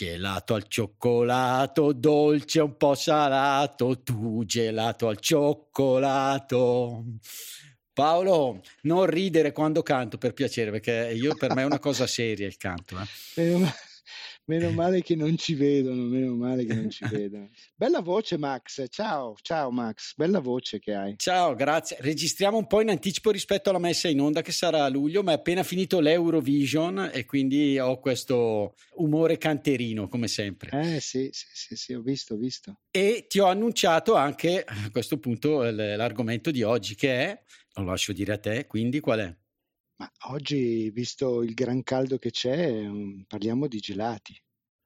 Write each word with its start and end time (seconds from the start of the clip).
Gelato 0.00 0.54
al 0.54 0.66
cioccolato, 0.66 1.92
dolce 1.92 2.60
un 2.60 2.78
po' 2.78 2.94
salato, 2.94 4.00
tu 4.02 4.46
gelato 4.46 5.08
al 5.08 5.18
cioccolato. 5.20 7.04
Paolo, 7.92 8.62
non 8.84 9.04
ridere 9.04 9.52
quando 9.52 9.82
canto 9.82 10.16
per 10.16 10.32
piacere, 10.32 10.70
perché 10.70 11.12
io, 11.14 11.34
per 11.36 11.54
me 11.54 11.60
è 11.60 11.66
una 11.66 11.78
cosa 11.78 12.06
seria 12.06 12.46
il 12.46 12.56
canto. 12.56 12.96
Eh. 13.34 13.72
Meno 14.50 14.72
male 14.72 15.00
che 15.00 15.14
non 15.14 15.36
ci 15.36 15.54
vedono, 15.54 16.02
meno 16.02 16.34
male 16.34 16.64
che 16.64 16.74
non 16.74 16.90
ci 16.90 17.04
vedono. 17.08 17.50
Bella 17.76 18.00
voce 18.00 18.36
Max, 18.36 18.84
ciao, 18.88 19.36
ciao 19.42 19.70
Max, 19.70 20.14
bella 20.16 20.40
voce 20.40 20.80
che 20.80 20.92
hai. 20.92 21.14
Ciao, 21.18 21.54
grazie. 21.54 21.98
Registriamo 22.00 22.56
un 22.56 22.66
po' 22.66 22.80
in 22.80 22.88
anticipo 22.88 23.30
rispetto 23.30 23.70
alla 23.70 23.78
messa 23.78 24.08
in 24.08 24.20
onda 24.20 24.42
che 24.42 24.50
sarà 24.50 24.82
a 24.82 24.88
luglio, 24.88 25.22
ma 25.22 25.30
è 25.30 25.34
appena 25.36 25.62
finito 25.62 26.00
l'Eurovision 26.00 27.10
e 27.12 27.26
quindi 27.26 27.78
ho 27.78 28.00
questo 28.00 28.74
umore 28.94 29.38
canterino 29.38 30.08
come 30.08 30.26
sempre. 30.26 30.70
Eh 30.72 31.00
sì, 31.00 31.28
sì, 31.30 31.46
sì, 31.52 31.76
sì 31.76 31.94
ho 31.94 32.00
visto, 32.00 32.34
ho 32.34 32.36
visto. 32.36 32.80
E 32.90 33.26
ti 33.28 33.38
ho 33.38 33.46
annunciato 33.46 34.16
anche 34.16 34.64
a 34.66 34.90
questo 34.90 35.20
punto 35.20 35.62
l'argomento 35.62 36.50
di 36.50 36.64
oggi 36.64 36.96
che 36.96 37.12
è, 37.12 37.42
lo 37.74 37.84
lascio 37.84 38.12
dire 38.12 38.32
a 38.32 38.38
te, 38.38 38.66
quindi 38.66 38.98
qual 38.98 39.20
è? 39.20 39.36
Ma 40.00 40.10
oggi, 40.30 40.88
visto 40.88 41.42
il 41.42 41.52
gran 41.52 41.82
caldo 41.82 42.16
che 42.16 42.30
c'è, 42.30 42.72
mm, 42.72 43.24
parliamo 43.28 43.66
di 43.66 43.80
gelati. 43.80 44.34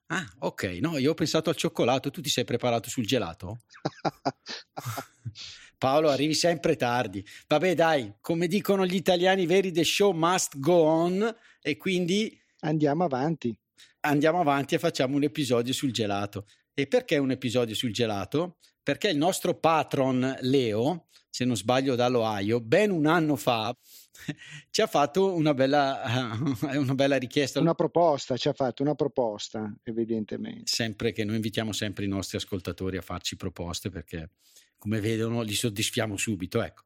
Ah, 0.06 0.28
ok. 0.40 0.78
No, 0.80 0.98
io 0.98 1.12
ho 1.12 1.14
pensato 1.14 1.50
al 1.50 1.56
cioccolato. 1.56 2.10
Tu 2.10 2.20
ti 2.20 2.28
sei 2.28 2.42
preparato 2.42 2.88
sul 2.88 3.06
gelato? 3.06 3.60
Paolo, 5.78 6.08
arrivi 6.10 6.34
sempre 6.34 6.74
tardi. 6.74 7.24
Vabbè, 7.46 7.76
dai, 7.76 8.14
come 8.20 8.48
dicono 8.48 8.84
gli 8.84 8.96
italiani 8.96 9.46
veri, 9.46 9.70
the 9.70 9.84
show 9.84 10.10
must 10.10 10.58
go 10.58 10.82
on 10.82 11.36
e 11.62 11.76
quindi... 11.76 12.36
Andiamo 12.64 13.04
avanti. 13.04 13.56
Andiamo 14.00 14.40
avanti 14.40 14.74
e 14.74 14.78
facciamo 14.80 15.14
un 15.14 15.22
episodio 15.22 15.72
sul 15.72 15.92
gelato. 15.92 16.46
E 16.74 16.88
perché 16.88 17.18
un 17.18 17.30
episodio 17.30 17.76
sul 17.76 17.92
gelato? 17.92 18.56
Perché 18.82 19.10
il 19.10 19.16
nostro 19.16 19.54
patron 19.54 20.38
Leo, 20.40 21.06
se 21.30 21.44
non 21.44 21.56
sbaglio 21.56 21.94
dall'Ohio, 21.94 22.60
ben 22.60 22.90
un 22.90 23.06
anno 23.06 23.36
fa 23.36 23.76
ci 24.70 24.80
ha 24.80 24.86
fatto 24.86 25.34
una 25.34 25.54
bella, 25.54 26.36
una 26.76 26.94
bella 26.94 27.16
richiesta. 27.16 27.60
Una 27.60 27.74
proposta, 27.74 28.36
ci 28.36 28.48
ha 28.48 28.52
fatto 28.52 28.82
una 28.82 28.94
proposta, 28.94 29.74
evidentemente. 29.82 30.62
Sempre 30.66 31.12
che 31.12 31.24
noi 31.24 31.36
invitiamo 31.36 31.72
sempre 31.72 32.04
i 32.04 32.08
nostri 32.08 32.36
ascoltatori 32.36 32.96
a 32.96 33.02
farci 33.02 33.36
proposte 33.36 33.90
perché, 33.90 34.30
come 34.78 35.00
vedono, 35.00 35.42
li 35.42 35.54
soddisfiamo 35.54 36.16
subito. 36.16 36.62
Ecco. 36.62 36.82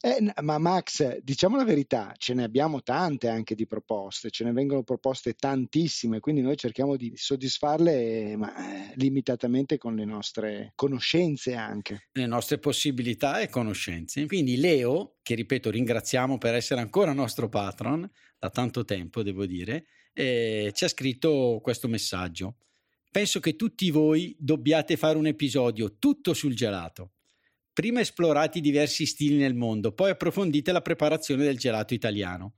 Eh, 0.00 0.32
ma 0.42 0.58
Max, 0.58 1.18
diciamo 1.22 1.56
la 1.56 1.64
verità, 1.64 2.14
ce 2.16 2.32
ne 2.32 2.44
abbiamo 2.44 2.82
tante 2.82 3.26
anche 3.26 3.56
di 3.56 3.66
proposte, 3.66 4.30
ce 4.30 4.44
ne 4.44 4.52
vengono 4.52 4.84
proposte 4.84 5.34
tantissime, 5.34 6.20
quindi 6.20 6.40
noi 6.40 6.56
cerchiamo 6.56 6.96
di 6.96 7.12
soddisfarle 7.16 8.36
ma, 8.36 8.54
eh, 8.56 8.92
limitatamente 8.94 9.76
con 9.76 9.96
le 9.96 10.04
nostre 10.04 10.72
conoscenze 10.76 11.54
anche. 11.54 12.10
Le 12.12 12.26
nostre 12.26 12.58
possibilità 12.58 13.40
e 13.40 13.48
conoscenze. 13.48 14.24
Quindi 14.26 14.56
Leo, 14.56 15.16
che 15.20 15.34
ripeto 15.34 15.68
ringraziamo 15.68 16.38
per 16.38 16.54
essere 16.54 16.80
ancora 16.80 17.12
nostro 17.12 17.48
patron, 17.48 18.08
da 18.38 18.50
tanto 18.50 18.84
tempo 18.84 19.24
devo 19.24 19.46
dire, 19.46 19.86
eh, 20.12 20.70
ci 20.74 20.84
ha 20.84 20.88
scritto 20.88 21.58
questo 21.60 21.88
messaggio. 21.88 22.58
Penso 23.10 23.40
che 23.40 23.56
tutti 23.56 23.90
voi 23.90 24.36
dobbiate 24.38 24.96
fare 24.96 25.18
un 25.18 25.26
episodio 25.26 25.96
tutto 25.98 26.34
sul 26.34 26.54
gelato 26.54 27.14
Prima 27.78 28.00
esplorate 28.00 28.58
i 28.58 28.60
diversi 28.60 29.06
stili 29.06 29.36
nel 29.36 29.54
mondo, 29.54 29.92
poi 29.92 30.10
approfondite 30.10 30.72
la 30.72 30.82
preparazione 30.82 31.44
del 31.44 31.58
gelato 31.58 31.94
italiano. 31.94 32.56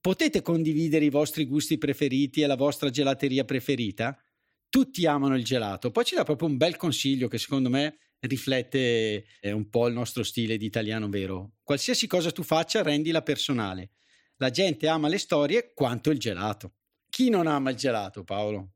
Potete 0.00 0.42
condividere 0.42 1.04
i 1.04 1.10
vostri 1.10 1.46
gusti 1.46 1.78
preferiti 1.78 2.40
e 2.40 2.48
la 2.48 2.56
vostra 2.56 2.90
gelateria 2.90 3.44
preferita? 3.44 4.20
Tutti 4.68 5.06
amano 5.06 5.36
il 5.36 5.44
gelato. 5.44 5.92
Poi 5.92 6.04
ci 6.04 6.16
dà 6.16 6.24
proprio 6.24 6.48
un 6.48 6.56
bel 6.56 6.74
consiglio 6.74 7.28
che 7.28 7.38
secondo 7.38 7.68
me 7.68 7.98
riflette 8.18 9.26
eh, 9.40 9.52
un 9.52 9.68
po' 9.68 9.86
il 9.86 9.94
nostro 9.94 10.24
stile 10.24 10.56
di 10.56 10.66
italiano 10.66 11.08
vero. 11.08 11.52
Qualsiasi 11.62 12.08
cosa 12.08 12.32
tu 12.32 12.42
faccia, 12.42 12.82
rendila 12.82 13.22
personale. 13.22 13.92
La 14.38 14.50
gente 14.50 14.88
ama 14.88 15.06
le 15.06 15.18
storie 15.18 15.70
quanto 15.72 16.10
il 16.10 16.18
gelato. 16.18 16.78
Chi 17.08 17.30
non 17.30 17.46
ama 17.46 17.70
il 17.70 17.76
gelato, 17.76 18.24
Paolo? 18.24 18.72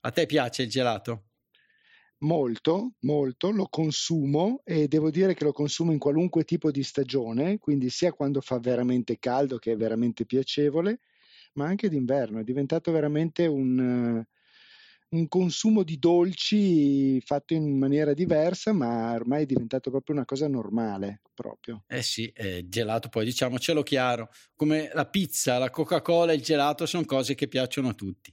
A 0.00 0.10
te 0.10 0.26
piace 0.26 0.62
il 0.62 0.68
gelato? 0.68 1.26
Molto, 2.22 2.94
molto, 3.00 3.50
lo 3.50 3.68
consumo 3.68 4.62
e 4.64 4.88
devo 4.88 5.10
dire 5.10 5.34
che 5.34 5.44
lo 5.44 5.52
consumo 5.52 5.92
in 5.92 5.98
qualunque 5.98 6.44
tipo 6.44 6.70
di 6.70 6.82
stagione, 6.82 7.58
quindi 7.58 7.90
sia 7.90 8.12
quando 8.12 8.40
fa 8.40 8.58
veramente 8.58 9.18
caldo 9.18 9.58
che 9.58 9.72
è 9.72 9.76
veramente 9.76 10.24
piacevole, 10.24 11.00
ma 11.54 11.66
anche 11.66 11.88
d'inverno. 11.88 12.40
È 12.40 12.44
diventato 12.44 12.92
veramente 12.92 13.46
un, 13.46 14.24
un 15.10 15.28
consumo 15.28 15.82
di 15.82 15.98
dolci 15.98 17.20
fatto 17.20 17.54
in 17.54 17.78
maniera 17.78 18.14
diversa, 18.14 18.72
ma 18.72 19.12
ormai 19.12 19.42
è 19.42 19.46
diventato 19.46 19.90
proprio 19.90 20.16
una 20.16 20.24
cosa 20.24 20.48
normale. 20.48 21.20
Proprio. 21.34 21.84
Eh 21.88 22.02
sì, 22.02 22.30
eh, 22.34 22.66
gelato 22.68 23.08
poi 23.08 23.24
diciamocelo 23.24 23.82
chiaro, 23.82 24.30
come 24.54 24.90
la 24.92 25.06
pizza, 25.06 25.58
la 25.58 25.70
Coca-Cola 25.70 26.32
e 26.32 26.36
il 26.36 26.42
gelato 26.42 26.86
sono 26.86 27.04
cose 27.04 27.34
che 27.34 27.48
piacciono 27.48 27.88
a 27.88 27.94
tutti. 27.94 28.32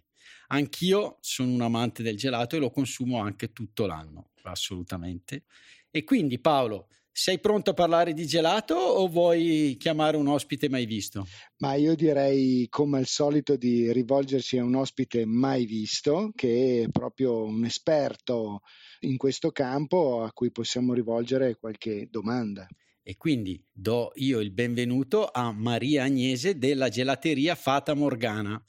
Anch'io 0.51 1.17
sono 1.21 1.51
un 1.51 1.61
amante 1.61 2.01
del 2.01 2.17
gelato 2.17 2.55
e 2.55 2.59
lo 2.59 2.71
consumo 2.71 3.19
anche 3.19 3.51
tutto 3.51 3.85
l'anno, 3.85 4.31
assolutamente. 4.43 5.43
E 5.91 6.03
quindi 6.03 6.39
Paolo, 6.39 6.87
sei 7.11 7.39
pronto 7.39 7.71
a 7.71 7.73
parlare 7.73 8.13
di 8.13 8.25
gelato 8.25 8.73
o 8.73 9.07
vuoi 9.07 9.75
chiamare 9.77 10.17
un 10.17 10.27
ospite 10.27 10.67
mai 10.67 10.85
visto? 10.85 11.27
Ma 11.57 11.75
io 11.75 11.93
direi, 11.93 12.67
come 12.69 12.97
al 12.97 13.05
solito, 13.05 13.57
di 13.57 13.91
rivolgerci 13.91 14.57
a 14.57 14.63
un 14.63 14.75
ospite 14.75 15.25
mai 15.25 15.65
visto, 15.65 16.31
che 16.33 16.83
è 16.83 16.89
proprio 16.89 17.43
un 17.43 17.65
esperto 17.65 18.61
in 19.01 19.17
questo 19.17 19.51
campo 19.51 20.23
a 20.23 20.31
cui 20.31 20.51
possiamo 20.51 20.93
rivolgere 20.93 21.57
qualche 21.57 22.07
domanda. 22.09 22.65
E 23.03 23.17
quindi 23.17 23.61
do 23.71 24.11
io 24.15 24.39
il 24.39 24.51
benvenuto 24.51 25.29
a 25.31 25.51
Maria 25.51 26.03
Agnese 26.03 26.57
della 26.57 26.89
gelateria 26.89 27.53
Fata 27.55 27.93
Morgana 27.93 28.63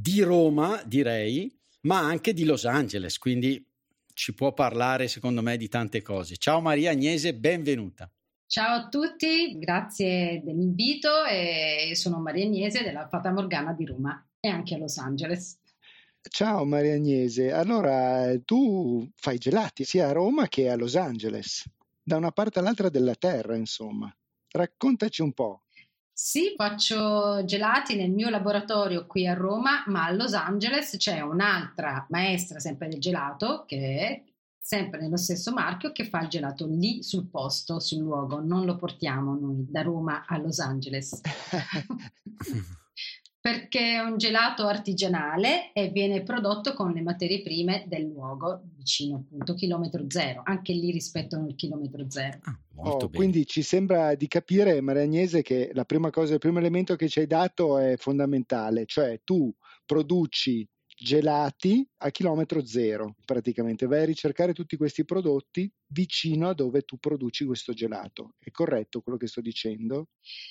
di 0.00 0.20
Roma, 0.20 0.80
direi, 0.86 1.52
ma 1.80 1.98
anche 1.98 2.32
di 2.32 2.44
Los 2.44 2.64
Angeles, 2.64 3.18
quindi 3.18 3.66
ci 4.14 4.32
può 4.32 4.52
parlare 4.52 5.08
secondo 5.08 5.42
me 5.42 5.56
di 5.56 5.68
tante 5.68 6.02
cose. 6.02 6.36
Ciao 6.36 6.60
Maria 6.60 6.92
Agnese, 6.92 7.34
benvenuta. 7.34 8.08
Ciao 8.46 8.76
a 8.76 8.88
tutti, 8.88 9.58
grazie 9.58 10.40
dell'invito 10.44 11.24
e 11.24 11.96
sono 11.96 12.20
Maria 12.20 12.44
Agnese 12.44 12.84
della 12.84 13.08
Fata 13.08 13.32
Morgana 13.32 13.72
di 13.72 13.86
Roma 13.86 14.24
e 14.38 14.48
anche 14.48 14.76
a 14.76 14.78
Los 14.78 14.98
Angeles. 14.98 15.58
Ciao 16.30 16.64
Maria 16.64 16.94
Agnese, 16.94 17.50
allora 17.50 18.32
tu 18.44 19.04
fai 19.16 19.38
gelati 19.38 19.82
sia 19.82 20.08
a 20.08 20.12
Roma 20.12 20.46
che 20.46 20.70
a 20.70 20.76
Los 20.76 20.94
Angeles, 20.94 21.64
da 22.00 22.16
una 22.16 22.30
parte 22.30 22.60
all'altra 22.60 22.88
della 22.88 23.16
terra, 23.16 23.56
insomma. 23.56 24.14
Raccontaci 24.50 25.22
un 25.22 25.32
po'. 25.32 25.64
Sì, 26.20 26.54
faccio 26.56 27.44
gelati 27.44 27.94
nel 27.94 28.10
mio 28.10 28.28
laboratorio 28.28 29.06
qui 29.06 29.28
a 29.28 29.34
Roma, 29.34 29.84
ma 29.86 30.06
a 30.06 30.10
Los 30.10 30.34
Angeles 30.34 30.96
c'è 30.96 31.20
un'altra 31.20 32.04
maestra 32.10 32.58
sempre 32.58 32.88
del 32.88 32.98
gelato 32.98 33.64
che 33.64 33.98
è 34.00 34.22
sempre 34.58 35.00
nello 35.00 35.16
stesso 35.16 35.52
marchio 35.52 35.92
che 35.92 36.08
fa 36.08 36.22
il 36.22 36.28
gelato 36.28 36.66
lì 36.66 37.04
sul 37.04 37.28
posto, 37.28 37.78
sul 37.78 38.00
luogo, 38.02 38.40
non 38.40 38.64
lo 38.64 38.74
portiamo 38.74 39.38
noi 39.38 39.64
da 39.70 39.82
Roma 39.82 40.24
a 40.26 40.38
Los 40.38 40.58
Angeles. 40.58 41.20
perché 43.40 43.92
è 43.92 44.00
un 44.00 44.18
gelato 44.18 44.66
artigianale 44.66 45.72
e 45.72 45.88
viene 45.88 46.22
prodotto 46.22 46.74
con 46.74 46.92
le 46.92 47.02
materie 47.02 47.40
prime 47.42 47.84
del 47.86 48.02
luogo 48.02 48.62
vicino 48.76 49.16
appunto 49.16 49.54
chilometro 49.54 50.04
zero, 50.08 50.42
anche 50.44 50.72
lì 50.72 50.90
rispettano 50.90 51.46
il 51.46 51.54
chilometro 51.54 52.04
zero. 52.10 52.38
Ah, 52.42 52.58
oh, 52.76 53.08
quindi 53.10 53.46
ci 53.46 53.62
sembra 53.62 54.14
di 54.14 54.26
capire, 54.26 54.80
Maria 54.80 55.02
Agnese, 55.02 55.42
che 55.42 55.70
la 55.72 55.84
prima 55.84 56.10
cosa, 56.10 56.32
il 56.32 56.40
primo 56.40 56.58
elemento 56.58 56.96
che 56.96 57.08
ci 57.08 57.20
hai 57.20 57.26
dato 57.26 57.78
è 57.78 57.96
fondamentale, 57.96 58.86
cioè 58.86 59.20
tu 59.22 59.54
produci 59.86 60.68
gelati 60.98 61.88
a 61.98 62.10
chilometro 62.10 62.66
zero 62.66 63.14
praticamente. 63.24 63.86
Vai 63.86 64.02
a 64.02 64.06
ricercare 64.06 64.52
tutti 64.52 64.76
questi 64.76 65.04
prodotti 65.04 65.70
vicino 65.88 66.48
a 66.48 66.54
dove 66.54 66.82
tu 66.82 66.98
produci 66.98 67.44
questo 67.44 67.72
gelato. 67.72 68.34
È 68.38 68.50
corretto 68.50 69.00
quello 69.00 69.18
che 69.18 69.26
sto 69.26 69.40
dicendo? 69.40 70.08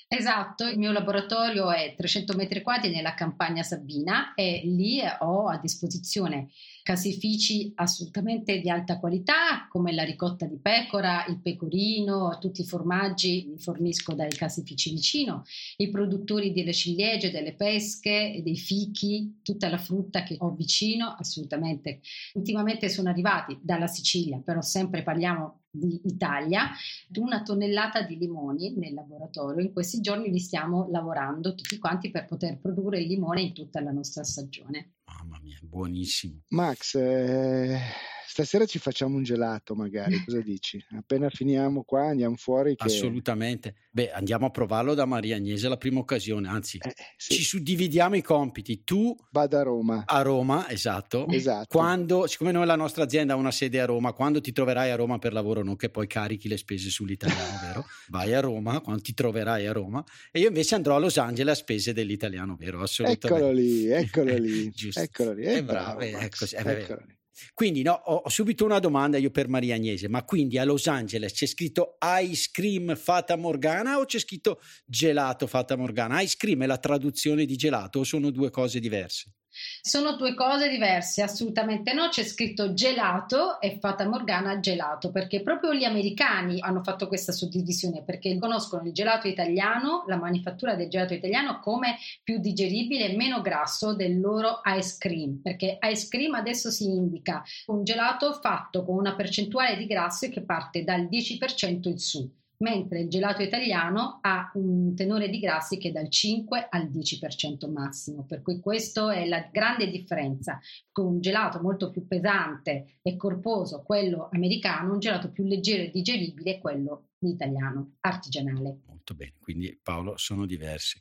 Esatto, 0.07 0.65
il 0.65 0.77
mio 0.77 0.91
laboratorio 0.91 1.71
è 1.71 1.93
300 1.95 2.35
metri 2.35 2.61
quadri 2.61 2.89
nella 2.89 3.13
campagna 3.13 3.63
Sabina 3.63 4.33
e 4.33 4.61
lì 4.63 4.99
ho 5.19 5.47
a 5.47 5.57
disposizione 5.57 6.49
caseifici 6.81 7.73
assolutamente 7.75 8.59
di 8.59 8.69
alta 8.69 8.97
qualità 8.97 9.67
come 9.69 9.91
la 9.91 10.03
ricotta 10.03 10.45
di 10.45 10.57
pecora, 10.57 11.25
il 11.27 11.41
pecorino, 11.41 12.37
tutti 12.39 12.61
i 12.61 12.65
formaggi 12.65 13.45
li 13.49 13.57
fornisco 13.57 14.13
dai 14.13 14.29
caseifici 14.29 14.91
vicino, 14.91 15.43
i 15.77 15.89
produttori 15.89 16.53
delle 16.53 16.73
ciliegie, 16.73 17.29
delle 17.29 17.53
pesche, 17.53 18.41
dei 18.41 18.55
fichi, 18.55 19.39
tutta 19.43 19.67
la 19.67 19.77
frutta 19.77 20.23
che 20.23 20.37
ho 20.39 20.51
vicino 20.51 21.15
assolutamente. 21.19 21.99
Ultimamente 22.35 22.87
sono 22.87 23.09
arrivati 23.09 23.57
dalla 23.61 23.87
Sicilia, 23.87 24.39
però 24.43 24.61
sempre 24.61 25.03
parliamo 25.03 25.26
di 25.69 26.01
Italia, 26.05 26.69
una 27.17 27.41
tonnellata 27.43 28.01
di 28.01 28.17
limoni 28.17 28.73
nel 28.75 28.93
laboratorio. 28.93 29.63
In 29.63 29.73
questi 29.73 30.01
giorni 30.01 30.29
li 30.29 30.39
stiamo 30.39 30.87
lavorando 30.89 31.55
tutti 31.55 31.77
quanti 31.77 32.09
per 32.09 32.25
poter 32.25 32.59
produrre 32.59 32.99
il 32.99 33.07
limone 33.07 33.41
in 33.41 33.53
tutta 33.53 33.81
la 33.81 33.91
nostra 33.91 34.23
stagione. 34.23 34.95
Mamma 35.05 35.39
mia, 35.41 35.59
buonissimo. 35.61 36.41
Max, 36.49 36.95
eh, 36.95 37.79
stasera 38.27 38.65
ci 38.65 38.77
facciamo 38.77 39.15
un 39.15 39.23
gelato 39.23 39.73
magari, 39.73 40.21
cosa 40.23 40.41
dici? 40.41 40.83
Appena 40.97 41.29
finiamo 41.29 41.83
qua 41.83 42.07
andiamo 42.07 42.35
fuori. 42.35 42.75
Che... 42.75 42.83
Assolutamente. 42.83 43.75
Beh, 43.91 44.11
andiamo 44.11 44.45
a 44.45 44.49
provarlo 44.49 44.93
da 44.93 45.05
Maria 45.05 45.37
Agnese 45.37 45.69
la 45.69 45.77
prima 45.77 45.99
occasione, 45.99 46.47
anzi 46.47 46.77
eh, 46.77 46.93
sì. 47.15 47.35
ci 47.35 47.43
suddividiamo 47.43 48.15
i 48.15 48.21
compiti. 48.21 48.83
Tu 48.83 49.15
vado 49.31 49.57
a 49.57 49.63
Roma. 49.63 50.03
A 50.05 50.21
Roma, 50.21 50.69
esatto. 50.69 51.27
esatto. 51.29 51.67
Quando, 51.69 52.27
siccome 52.27 52.51
noi 52.51 52.65
la 52.65 52.75
nostra 52.75 53.03
azienda 53.03 53.33
ha 53.33 53.37
una 53.37 53.51
sede 53.51 53.79
a 53.79 53.85
Roma, 53.85 54.11
quando 54.11 54.41
ti 54.41 54.51
troverai 54.51 54.91
a 54.91 54.95
Roma 54.95 55.17
per 55.17 55.33
lavoro, 55.33 55.63
non 55.63 55.75
che 55.75 55.89
poi 55.89 56.07
carichi 56.07 56.47
le 56.47 56.57
spese 56.57 56.89
sull'italiano, 56.89 57.59
vero? 57.63 57.85
Vai 58.09 58.33
a 58.33 58.41
Roma, 58.41 58.81
quando 58.81 59.01
ti 59.01 59.13
troverai 59.13 59.65
a 59.65 59.71
Roma. 59.71 60.03
E 60.31 60.39
io 60.39 60.47
invece 60.47 60.75
andrò 60.75 60.95
a 60.95 60.99
Los 60.99 61.17
Angeles 61.17 61.53
a 61.53 61.55
spese 61.55 61.93
dell'italiano, 61.93 62.55
vero? 62.55 62.81
Assolutamente. 62.81 63.27
Eccolo 63.27 63.51
lì, 63.51 63.87
eccolo 63.87 64.35
lì. 64.37 64.73
Eccolo 64.93 65.33
lì. 65.33 65.43
Eh, 65.43 65.63
bravo, 65.63 65.99
bravo 65.99 66.17
ecco, 66.17 66.45
eccolo 66.45 67.01
lì. 67.07 67.16
Quindi 67.53 67.81
no, 67.81 67.93
ho 67.93 68.29
subito 68.29 68.65
una 68.65 68.79
domanda 68.79 69.17
io 69.17 69.31
per 69.31 69.47
Maria 69.47 69.75
Agnese, 69.75 70.07
ma 70.07 70.23
quindi 70.23 70.57
a 70.57 70.63
Los 70.63 70.87
Angeles 70.87 71.33
c'è 71.33 71.45
scritto 71.45 71.97
ice 72.21 72.49
cream 72.51 72.95
fata 72.95 73.35
Morgana 73.35 73.99
o 73.99 74.05
c'è 74.05 74.19
scritto 74.19 74.61
gelato 74.85 75.47
fata 75.47 75.75
Morgana? 75.75 76.21
Ice 76.21 76.35
cream 76.37 76.63
è 76.63 76.65
la 76.65 76.77
traduzione 76.77 77.45
di 77.45 77.55
gelato 77.55 77.99
o 77.99 78.03
sono 78.03 78.29
due 78.31 78.49
cose 78.49 78.79
diverse? 78.79 79.36
Sono 79.81 80.15
due 80.15 80.33
cose 80.33 80.69
diverse, 80.69 81.21
assolutamente 81.21 81.93
no. 81.93 82.09
C'è 82.09 82.23
scritto 82.23 82.73
gelato 82.73 83.59
e 83.59 83.77
Fata 83.79 84.07
Morgana 84.07 84.59
gelato, 84.59 85.11
perché 85.11 85.41
proprio 85.41 85.73
gli 85.73 85.83
americani 85.83 86.59
hanno 86.61 86.83
fatto 86.83 87.07
questa 87.07 87.31
suddivisione, 87.31 88.03
perché 88.03 88.37
conoscono 88.37 88.83
il 88.85 88.93
gelato 88.93 89.27
italiano, 89.27 90.03
la 90.07 90.17
manifattura 90.17 90.75
del 90.75 90.89
gelato 90.89 91.13
italiano, 91.13 91.59
come 91.59 91.97
più 92.23 92.39
digeribile 92.39 93.11
e 93.11 93.15
meno 93.15 93.41
grasso 93.41 93.93
del 93.95 94.19
loro 94.19 94.61
ice 94.65 94.95
cream, 94.97 95.41
perché 95.41 95.77
ice 95.81 96.07
cream 96.09 96.33
adesso 96.33 96.69
si 96.69 96.85
indica 96.85 97.43
un 97.67 97.83
gelato 97.83 98.33
fatto 98.33 98.83
con 98.83 98.95
una 98.95 99.15
percentuale 99.15 99.77
di 99.77 99.85
grasso 99.85 100.29
che 100.29 100.41
parte 100.41 100.83
dal 100.83 101.03
10% 101.03 101.87
in 101.87 101.97
su 101.97 102.36
mentre 102.59 103.01
il 103.01 103.09
gelato 103.09 103.41
italiano 103.41 104.19
ha 104.21 104.51
un 104.55 104.95
tenore 104.95 105.29
di 105.29 105.39
grassi 105.39 105.77
che 105.77 105.89
è 105.89 105.91
dal 105.91 106.09
5 106.09 106.67
al 106.69 106.89
10% 106.89 107.71
massimo, 107.71 108.25
per 108.25 108.41
cui 108.41 108.59
questa 108.59 109.13
è 109.13 109.25
la 109.25 109.47
grande 109.51 109.89
differenza. 109.89 110.59
Con 110.91 111.05
un 111.05 111.19
gelato 111.19 111.61
molto 111.61 111.91
più 111.91 112.07
pesante 112.07 112.99
e 113.01 113.15
corposo, 113.15 113.83
quello 113.83 114.29
americano, 114.31 114.93
un 114.93 114.99
gelato 114.99 115.31
più 115.31 115.43
leggero 115.45 115.83
e 115.83 115.91
digeribile, 115.91 116.59
quello 116.59 117.09
italiano, 117.19 117.97
artigianale. 118.01 118.79
Molto 118.85 119.13
bene, 119.13 119.33
quindi 119.39 119.77
Paolo 119.81 120.17
sono 120.17 120.45
diversi. 120.45 120.99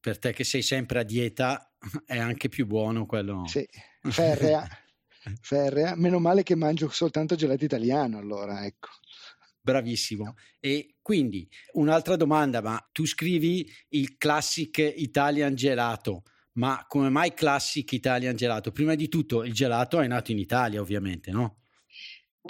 Per 0.00 0.18
te 0.18 0.32
che 0.32 0.44
sei 0.44 0.62
sempre 0.62 1.00
a 1.00 1.02
dieta 1.02 1.72
è 2.06 2.18
anche 2.18 2.48
più 2.48 2.66
buono 2.66 3.06
quello... 3.06 3.46
Sì, 3.46 3.66
ferrea, 4.02 4.66
ferrea. 5.40 5.96
Meno 5.96 6.18
male 6.18 6.42
che 6.42 6.54
mangio 6.54 6.88
soltanto 6.88 7.34
gelato 7.34 7.64
italiano 7.64 8.18
allora, 8.18 8.64
ecco. 8.64 8.88
Bravissimo. 9.72 10.34
E 10.60 10.96
quindi 11.02 11.46
un'altra 11.72 12.16
domanda, 12.16 12.62
ma 12.62 12.78
tu 12.90 13.06
scrivi 13.06 13.70
il 13.90 14.16
Classic 14.16 14.76
Italian 14.96 15.54
Gelato, 15.54 16.22
ma 16.52 16.84
come 16.88 17.10
mai 17.10 17.34
Classic 17.34 17.90
Italian 17.92 18.34
Gelato? 18.34 18.72
Prima 18.72 18.94
di 18.94 19.08
tutto 19.08 19.44
il 19.44 19.52
gelato 19.52 20.00
è 20.00 20.06
nato 20.06 20.32
in 20.32 20.38
Italia, 20.38 20.80
ovviamente, 20.80 21.30
no? 21.30 21.64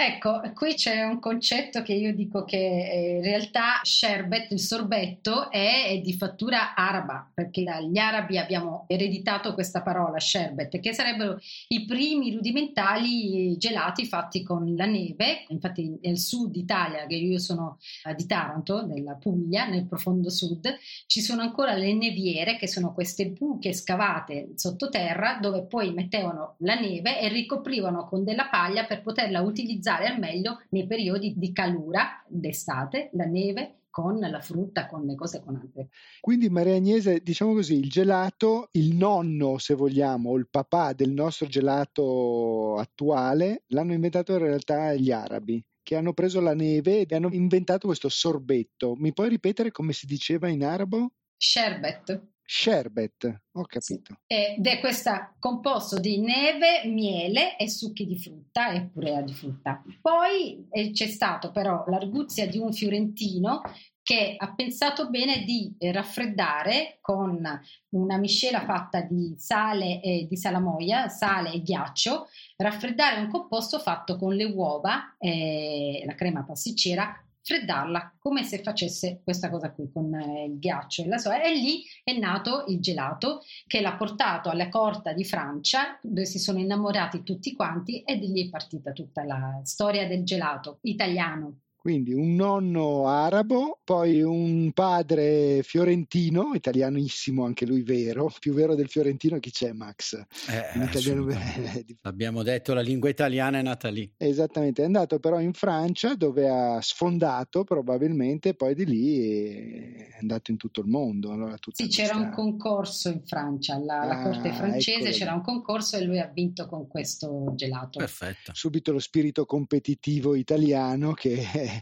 Ecco, 0.00 0.40
qui 0.54 0.74
c'è 0.74 1.02
un 1.02 1.18
concetto 1.18 1.82
che 1.82 1.92
io 1.92 2.14
dico 2.14 2.44
che 2.44 2.56
eh, 2.56 3.16
in 3.16 3.22
realtà 3.22 3.80
sherbet, 3.82 4.52
il 4.52 4.60
sorbetto, 4.60 5.50
è 5.50 6.00
di 6.00 6.12
fattura 6.12 6.76
araba, 6.76 7.28
perché 7.34 7.64
dagli 7.64 7.98
arabi 7.98 8.38
abbiamo 8.38 8.84
ereditato 8.86 9.54
questa 9.54 9.82
parola 9.82 10.20
sherbet, 10.20 10.78
che 10.78 10.94
sarebbero 10.94 11.40
i 11.70 11.84
primi 11.84 12.32
rudimentali 12.32 13.56
gelati 13.56 14.06
fatti 14.06 14.44
con 14.44 14.72
la 14.76 14.86
neve. 14.86 15.46
Infatti 15.48 15.98
nel 16.00 16.18
sud 16.18 16.54
Italia, 16.54 17.04
che 17.06 17.16
io 17.16 17.40
sono 17.40 17.78
eh, 18.04 18.14
di 18.14 18.24
Taranto, 18.24 18.86
nella 18.86 19.14
Puglia, 19.14 19.66
nel 19.66 19.88
profondo 19.88 20.30
sud, 20.30 20.76
ci 21.06 21.20
sono 21.20 21.42
ancora 21.42 21.74
le 21.74 21.92
neviere, 21.92 22.56
che 22.56 22.68
sono 22.68 22.94
queste 22.94 23.30
buche 23.30 23.72
scavate 23.72 24.50
sottoterra, 24.54 25.40
dove 25.40 25.62
poi 25.62 25.92
mettevano 25.92 26.54
la 26.58 26.78
neve 26.78 27.20
e 27.20 27.26
ricoprivano 27.26 28.06
con 28.06 28.22
della 28.22 28.46
paglia 28.46 28.84
per 28.84 29.02
poterla 29.02 29.40
utilizzare 29.40 29.86
utilizzare 29.88 30.06
al 30.06 30.18
meglio 30.18 30.62
nei 30.70 30.86
periodi 30.86 31.34
di 31.36 31.52
calura 31.52 32.22
d'estate, 32.28 33.10
la 33.14 33.24
neve 33.24 33.84
con 33.90 34.18
la 34.18 34.40
frutta, 34.40 34.86
con 34.86 35.04
le 35.04 35.14
cose 35.14 35.42
con 35.42 35.56
altre. 35.56 35.88
Quindi 36.20 36.50
Maria 36.50 36.76
Agnese, 36.76 37.20
diciamo 37.20 37.54
così, 37.54 37.78
il 37.78 37.88
gelato, 37.88 38.68
il 38.72 38.94
nonno 38.94 39.58
se 39.58 39.74
vogliamo, 39.74 40.30
o 40.30 40.36
il 40.36 40.48
papà 40.48 40.92
del 40.92 41.10
nostro 41.10 41.46
gelato 41.46 42.76
attuale, 42.76 43.64
l'hanno 43.68 43.94
inventato 43.94 44.32
in 44.32 44.38
realtà 44.38 44.94
gli 44.94 45.10
arabi 45.10 45.64
che 45.82 45.96
hanno 45.96 46.12
preso 46.12 46.40
la 46.40 46.54
neve 46.54 47.06
e 47.06 47.14
hanno 47.14 47.30
inventato 47.32 47.86
questo 47.86 48.10
sorbetto. 48.10 48.94
Mi 48.96 49.14
puoi 49.14 49.30
ripetere 49.30 49.70
come 49.70 49.94
si 49.94 50.04
diceva 50.04 50.46
in 50.48 50.62
arabo? 50.62 51.12
Sherbet. 51.38 52.37
Sherbet, 52.50 53.42
ho 53.52 53.64
capito. 53.66 54.20
Ed 54.26 54.66
è 54.66 54.80
questo 54.80 55.34
composto 55.38 56.00
di 56.00 56.18
neve, 56.18 56.86
miele 56.86 57.58
e 57.58 57.68
succhi 57.68 58.06
di 58.06 58.18
frutta 58.18 58.70
e 58.70 58.86
purea 58.86 59.20
di 59.20 59.34
frutta. 59.34 59.82
Poi 60.00 60.66
eh, 60.70 60.92
c'è 60.92 61.08
stato 61.08 61.50
però 61.50 61.84
l'arguzia 61.88 62.48
di 62.48 62.56
un 62.56 62.72
fiorentino 62.72 63.60
che 64.02 64.36
ha 64.38 64.54
pensato 64.54 65.10
bene 65.10 65.44
di 65.44 65.76
raffreddare 65.78 66.96
con 67.02 67.46
una 67.90 68.16
miscela 68.16 68.64
fatta 68.64 69.02
di 69.02 69.34
sale 69.36 70.00
e 70.00 70.26
di 70.26 70.36
salamoia, 70.38 71.08
sale 71.10 71.52
e 71.52 71.60
ghiaccio, 71.60 72.28
raffreddare 72.56 73.20
un 73.20 73.28
composto 73.28 73.78
fatto 73.78 74.16
con 74.16 74.34
le 74.34 74.44
uova, 74.44 75.14
e 75.18 76.02
la 76.06 76.14
crema 76.14 76.42
pasticcera 76.44 77.22
freddarla 77.48 78.16
come 78.18 78.42
se 78.42 78.60
facesse 78.62 79.22
questa 79.24 79.48
cosa 79.48 79.72
qui 79.72 79.90
con 79.90 80.12
eh, 80.12 80.44
il 80.44 80.58
ghiaccio. 80.58 81.02
E 81.02 81.06
la 81.06 81.16
soia 81.16 81.44
e 81.44 81.54
lì 81.54 81.82
è 82.04 82.12
nato 82.12 82.64
il 82.68 82.78
gelato 82.78 83.40
che 83.66 83.80
l'ha 83.80 83.96
portato 83.96 84.50
alla 84.50 84.68
corte 84.68 85.14
di 85.14 85.24
Francia 85.24 85.98
dove 86.02 86.26
si 86.26 86.38
sono 86.38 86.58
innamorati 86.58 87.22
tutti 87.22 87.54
quanti 87.54 88.02
e 88.02 88.18
di 88.18 88.26
lì 88.28 88.46
è 88.46 88.50
partita 88.50 88.92
tutta 88.92 89.24
la 89.24 89.60
storia 89.64 90.06
del 90.06 90.24
gelato 90.24 90.78
italiano 90.82 91.60
quindi 91.88 92.12
un 92.12 92.34
nonno 92.34 93.06
arabo, 93.06 93.80
poi 93.82 94.20
un 94.20 94.72
padre 94.72 95.62
fiorentino, 95.62 96.52
italianissimo 96.52 97.46
anche 97.46 97.64
lui 97.64 97.80
vero, 97.80 98.30
più 98.38 98.52
vero 98.52 98.74
del 98.74 98.88
fiorentino 98.88 99.38
chi 99.38 99.50
c'è 99.50 99.72
Max? 99.72 100.22
Eh, 100.50 100.78
italiano... 100.84 101.26
Abbiamo 102.02 102.42
detto 102.42 102.74
la 102.74 102.82
lingua 102.82 103.08
italiana 103.08 103.60
è 103.60 103.62
nata 103.62 103.88
lì. 103.88 104.12
Esattamente, 104.18 104.82
è 104.82 104.84
andato 104.84 105.18
però 105.18 105.40
in 105.40 105.54
Francia 105.54 106.14
dove 106.14 106.46
ha 106.46 106.78
sfondato 106.82 107.64
probabilmente, 107.64 108.52
poi 108.52 108.74
di 108.74 108.84
lì 108.84 109.96
è 110.10 110.18
andato 110.20 110.50
in 110.50 110.58
tutto 110.58 110.82
il 110.82 110.88
mondo. 110.88 111.32
Allora, 111.32 111.56
sì, 111.72 111.88
c'era 111.88 112.16
un 112.16 112.28
concorso 112.28 113.08
in 113.08 113.22
Francia, 113.24 113.76
alla, 113.76 114.00
alla 114.00 114.20
ah, 114.20 114.22
corte 114.24 114.52
francese 114.52 115.08
c'era 115.08 115.32
un 115.32 115.40
concorso 115.40 115.96
e 115.96 116.04
lui 116.04 116.18
ha 116.18 116.26
vinto 116.26 116.66
con 116.66 116.86
questo 116.86 117.54
gelato. 117.54 117.98
Perfetto. 117.98 118.52
Subito 118.52 118.92
lo 118.92 118.98
spirito 118.98 119.46
competitivo 119.46 120.34
italiano 120.34 121.14
che 121.14 121.77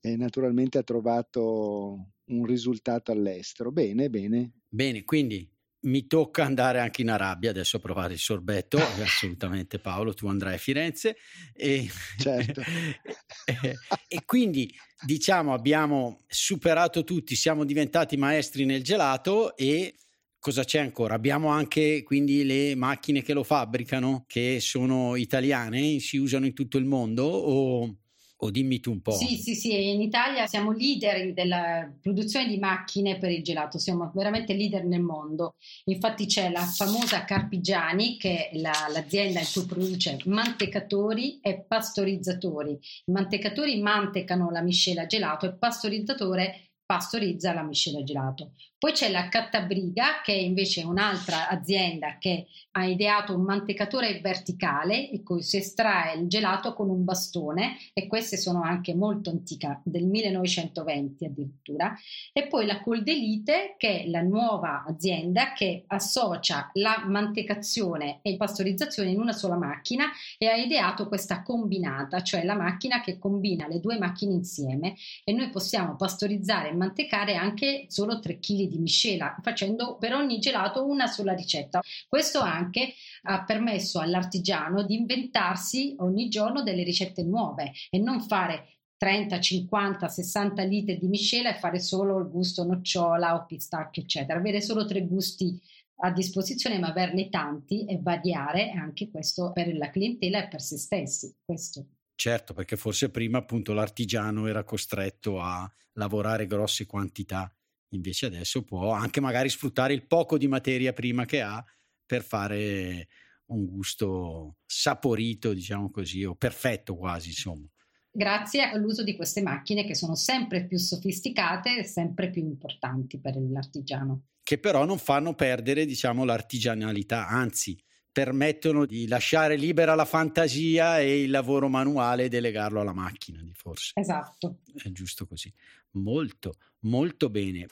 e 0.00 0.16
naturalmente 0.16 0.78
ha 0.78 0.82
trovato 0.82 2.12
un 2.24 2.44
risultato 2.44 3.12
all'estero. 3.12 3.70
Bene, 3.70 4.08
bene. 4.08 4.52
Bene, 4.68 5.04
quindi 5.04 5.48
mi 5.82 6.06
tocca 6.06 6.44
andare 6.44 6.78
anche 6.78 7.02
in 7.02 7.10
Arabia 7.10 7.50
adesso 7.50 7.78
a 7.78 7.80
provare 7.80 8.14
il 8.14 8.18
sorbetto, 8.18 8.78
assolutamente 9.02 9.78
Paolo, 9.78 10.14
tu 10.14 10.26
andrai 10.26 10.54
a 10.54 10.58
Firenze. 10.58 11.16
E, 11.54 11.88
certo. 12.18 12.60
e, 13.44 13.74
e 14.08 14.24
quindi 14.24 14.72
diciamo 15.02 15.52
abbiamo 15.52 16.20
superato 16.26 17.04
tutti, 17.04 17.34
siamo 17.34 17.64
diventati 17.64 18.16
maestri 18.16 18.64
nel 18.64 18.82
gelato 18.82 19.56
e 19.56 19.94
Cosa 20.40 20.64
c'è 20.64 20.78
ancora? 20.78 21.12
Abbiamo 21.12 21.48
anche 21.48 22.02
quindi 22.02 22.44
le 22.44 22.74
macchine 22.74 23.20
che 23.20 23.34
lo 23.34 23.44
fabbricano, 23.44 24.24
che 24.26 24.56
sono 24.58 25.14
italiane, 25.16 25.98
si 25.98 26.16
usano 26.16 26.46
in 26.46 26.54
tutto 26.54 26.78
il 26.78 26.86
mondo 26.86 27.24
o 27.26 27.96
o 28.42 28.50
dimmi 28.50 28.80
tu 28.80 28.92
un 28.92 29.00
po'. 29.00 29.12
Sì, 29.12 29.36
sì, 29.36 29.54
sì, 29.54 29.90
in 29.90 30.00
Italia 30.00 30.46
siamo 30.46 30.72
leader 30.72 31.32
della 31.32 31.90
produzione 32.00 32.48
di 32.48 32.58
macchine 32.58 33.18
per 33.18 33.30
il 33.30 33.42
gelato, 33.42 33.78
siamo 33.78 34.10
veramente 34.14 34.54
leader 34.54 34.84
nel 34.84 35.02
mondo. 35.02 35.56
Infatti 35.84 36.26
c'è 36.26 36.50
la 36.50 36.64
famosa 36.64 37.24
Carpigiani, 37.24 38.16
che 38.16 38.48
è 38.48 38.58
la, 38.58 38.72
l'azienda 38.92 39.40
in 39.40 39.46
cui 39.52 39.64
produce 39.66 40.18
mantecatori 40.24 41.38
e 41.40 41.64
pastorizzatori. 41.66 42.72
I 42.72 43.12
mantecatori 43.12 43.80
mantecano 43.80 44.50
la 44.50 44.62
miscela 44.62 45.06
gelato 45.06 45.44
e 45.44 45.50
il 45.50 45.58
pastorizzatore 45.58 46.69
pastorizza 46.90 47.52
la 47.52 47.62
miscela 47.62 48.02
gelato. 48.02 48.50
Poi 48.76 48.92
c'è 48.92 49.10
la 49.10 49.28
Cattabriga, 49.28 50.22
che 50.24 50.32
è 50.32 50.38
invece 50.38 50.82
un'altra 50.82 51.48
azienda 51.48 52.16
che 52.18 52.46
ha 52.72 52.86
ideato 52.86 53.36
un 53.36 53.42
mantecatore 53.42 54.20
verticale 54.20 54.96
in 54.96 55.22
cui 55.22 55.42
si 55.42 55.58
estrae 55.58 56.18
il 56.18 56.28
gelato 56.28 56.72
con 56.72 56.88
un 56.88 57.04
bastone 57.04 57.76
e 57.92 58.06
queste 58.06 58.38
sono 58.38 58.62
anche 58.62 58.94
molto 58.94 59.28
antica, 59.28 59.80
del 59.84 60.06
1920 60.06 61.26
addirittura. 61.26 61.94
E 62.32 62.46
poi 62.46 62.64
la 62.64 62.80
Coldelite, 62.80 63.74
che 63.76 64.04
è 64.04 64.08
la 64.08 64.22
nuova 64.22 64.82
azienda 64.84 65.52
che 65.52 65.84
associa 65.88 66.70
la 66.72 67.04
mantecazione 67.06 68.20
e 68.22 68.36
pastorizzazione 68.36 69.10
in 69.10 69.20
una 69.20 69.32
sola 69.32 69.56
macchina 69.56 70.06
e 70.38 70.46
ha 70.46 70.56
ideato 70.56 71.06
questa 71.06 71.42
combinata, 71.42 72.22
cioè 72.22 72.44
la 72.44 72.56
macchina 72.56 73.02
che 73.02 73.18
combina 73.18 73.68
le 73.68 73.78
due 73.78 73.98
macchine 73.98 74.32
insieme 74.32 74.96
e 75.22 75.32
noi 75.32 75.50
possiamo 75.50 75.96
pastorizzare 75.96 76.78
mantecare 76.80 77.34
anche 77.34 77.84
solo 77.88 78.20
3 78.20 78.38
kg 78.38 78.62
di 78.62 78.78
miscela, 78.78 79.36
facendo 79.42 79.98
per 79.98 80.14
ogni 80.14 80.38
gelato 80.38 80.86
una 80.86 81.06
sola 81.06 81.34
ricetta. 81.34 81.82
Questo 82.08 82.40
anche 82.40 82.94
ha 83.24 83.44
permesso 83.44 84.00
all'artigiano 84.00 84.82
di 84.82 84.94
inventarsi 84.94 85.94
ogni 85.98 86.30
giorno 86.30 86.62
delle 86.62 86.82
ricette 86.82 87.22
nuove 87.22 87.72
e 87.90 87.98
non 87.98 88.22
fare 88.22 88.76
30, 88.96 89.40
50, 89.40 90.08
60 90.08 90.62
litri 90.62 90.98
di 90.98 91.06
miscela 91.06 91.54
e 91.54 91.58
fare 91.58 91.78
solo 91.78 92.18
il 92.18 92.28
gusto 92.28 92.64
nocciola 92.64 93.34
o 93.34 93.44
pistacchio, 93.46 94.02
eccetera. 94.02 94.38
Avere 94.38 94.60
solo 94.62 94.86
tre 94.86 95.06
gusti 95.06 95.58
a 96.02 96.10
disposizione, 96.10 96.78
ma 96.78 96.88
averne 96.88 97.28
tanti 97.28 97.84
e 97.84 97.98
variare 98.00 98.70
anche 98.70 99.10
questo 99.10 99.52
per 99.52 99.74
la 99.76 99.90
clientela 99.90 100.44
e 100.44 100.48
per 100.48 100.62
se 100.62 100.78
stessi. 100.78 101.34
Questo. 101.44 101.99
Certo, 102.20 102.52
perché 102.52 102.76
forse 102.76 103.10
prima 103.10 103.38
appunto 103.38 103.72
l'artigiano 103.72 104.46
era 104.46 104.62
costretto 104.62 105.40
a 105.40 105.70
lavorare 105.92 106.46
grosse 106.46 106.84
quantità 106.84 107.50
Invece 107.92 108.26
adesso 108.26 108.62
può 108.62 108.92
anche 108.92 109.20
magari 109.20 109.48
sfruttare 109.48 109.92
il 109.92 110.06
poco 110.06 110.38
di 110.38 110.46
materia 110.46 110.92
prima 110.92 111.24
che 111.24 111.40
ha 111.40 111.64
per 112.06 112.22
fare 112.22 113.08
un 113.46 113.66
gusto 113.66 114.58
saporito, 114.64 115.52
diciamo 115.52 115.90
così, 115.90 116.24
o 116.24 116.36
perfetto 116.36 116.96
quasi, 116.96 117.28
insomma. 117.28 117.66
Grazie 118.12 118.62
all'uso 118.62 119.02
di 119.02 119.16
queste 119.16 119.42
macchine 119.42 119.84
che 119.84 119.94
sono 119.94 120.14
sempre 120.14 120.66
più 120.66 120.78
sofisticate 120.78 121.78
e 121.78 121.84
sempre 121.84 122.30
più 122.30 122.42
importanti 122.42 123.18
per 123.18 123.36
l'artigiano. 123.36 124.26
Che 124.42 124.58
però 124.58 124.84
non 124.84 124.98
fanno 124.98 125.34
perdere, 125.34 125.84
diciamo, 125.84 126.24
l'artigianalità, 126.24 127.26
anzi, 127.26 127.76
permettono 128.12 128.86
di 128.86 129.06
lasciare 129.06 129.56
libera 129.56 129.94
la 129.94 130.04
fantasia 130.04 131.00
e 131.00 131.22
il 131.22 131.30
lavoro 131.30 131.68
manuale 131.68 132.24
e 132.24 132.28
delegarlo 132.28 132.80
alla 132.80 132.92
macchina, 132.92 133.40
forse. 133.54 133.92
Esatto. 133.94 134.58
È 134.74 134.90
giusto 134.90 135.26
così. 135.26 135.52
Molto, 135.92 136.54
molto 136.80 137.28
bene. 137.30 137.66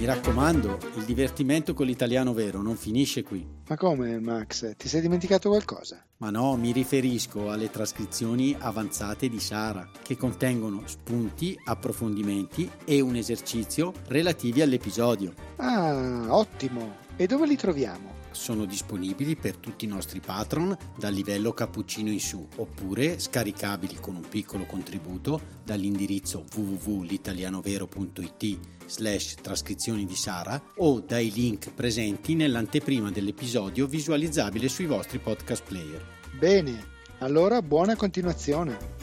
Mi 0.00 0.06
raccomando, 0.06 0.78
il 0.96 1.04
divertimento 1.04 1.74
con 1.74 1.84
l'italiano 1.84 2.32
vero 2.32 2.62
non 2.62 2.74
finisce 2.74 3.22
qui. 3.22 3.46
Ma 3.68 3.76
come, 3.76 4.18
Max? 4.18 4.74
Ti 4.74 4.88
sei 4.88 5.02
dimenticato 5.02 5.50
qualcosa? 5.50 6.02
Ma 6.16 6.30
no, 6.30 6.56
mi 6.56 6.72
riferisco 6.72 7.50
alle 7.50 7.68
trascrizioni 7.68 8.56
avanzate 8.58 9.28
di 9.28 9.38
Sara, 9.38 9.86
che 10.02 10.16
contengono 10.16 10.84
spunti, 10.86 11.54
approfondimenti 11.64 12.70
e 12.86 13.00
un 13.00 13.14
esercizio 13.14 13.92
relativi 14.06 14.62
all'episodio. 14.62 15.34
Ah, 15.56 16.28
ottimo! 16.34 16.96
E 17.16 17.26
dove 17.26 17.46
li 17.46 17.56
troviamo? 17.56 18.19
Sono 18.32 18.64
disponibili 18.64 19.36
per 19.36 19.56
tutti 19.56 19.84
i 19.84 19.88
nostri 19.88 20.20
patron 20.20 20.76
dal 20.96 21.12
livello 21.12 21.52
cappuccino 21.52 22.10
in 22.10 22.20
su 22.20 22.46
oppure 22.56 23.18
scaricabili 23.18 23.96
con 24.00 24.16
un 24.16 24.26
piccolo 24.28 24.66
contributo 24.66 25.40
dall'indirizzo 25.64 26.44
www.litalianovero.it 26.54 28.58
slash 28.86 29.36
trascrizioni 29.36 30.04
di 30.04 30.14
Sara 30.14 30.62
o 30.76 31.00
dai 31.00 31.30
link 31.30 31.72
presenti 31.72 32.34
nell'anteprima 32.34 33.10
dell'episodio 33.10 33.86
visualizzabile 33.86 34.68
sui 34.68 34.86
vostri 34.86 35.18
podcast 35.18 35.64
player. 35.64 36.04
Bene, 36.38 36.84
allora 37.18 37.62
buona 37.62 37.96
continuazione. 37.96 38.98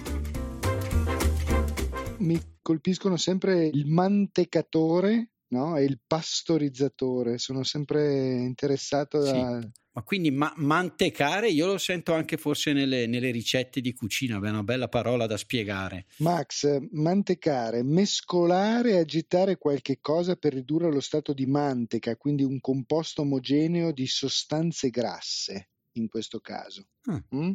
Mi 2.19 2.41
colpiscono 2.61 3.15
sempre 3.15 3.67
il 3.67 3.85
mantecatore 3.85 5.29
no? 5.49 5.77
e 5.77 5.83
il 5.83 5.99
pastorizzatore. 6.05 7.37
Sono 7.37 7.63
sempre 7.63 8.35
interessato 8.39 9.19
da... 9.19 9.61
Sì. 9.61 9.69
Ma 9.97 10.03
quindi 10.03 10.29
ma- 10.29 10.53
mantecare, 10.57 11.49
io 11.49 11.65
lo 11.65 11.79
sento 11.79 12.13
anche 12.13 12.37
forse 12.37 12.71
nelle, 12.71 13.07
nelle 13.07 13.31
ricette 13.31 13.81
di 13.81 13.93
cucina, 13.95 14.35
è 14.35 14.49
una 14.49 14.61
bella 14.61 14.87
parola 14.89 15.25
da 15.25 15.37
spiegare. 15.37 16.05
Max, 16.17 16.67
mantecare, 16.91 17.81
mescolare 17.81 18.91
e 18.91 18.97
agitare 18.99 19.57
qualche 19.57 19.97
cosa 19.99 20.35
per 20.35 20.53
ridurre 20.53 20.91
lo 20.91 20.99
stato 20.99 21.33
di 21.33 21.47
manteca, 21.47 22.15
quindi 22.15 22.43
un 22.43 22.61
composto 22.61 23.23
omogeneo 23.23 23.91
di 23.91 24.05
sostanze 24.05 24.91
grasse 24.91 25.69
in 25.93 26.07
questo 26.07 26.41
caso. 26.41 26.85
Ah. 27.05 27.23
Mm? 27.35 27.53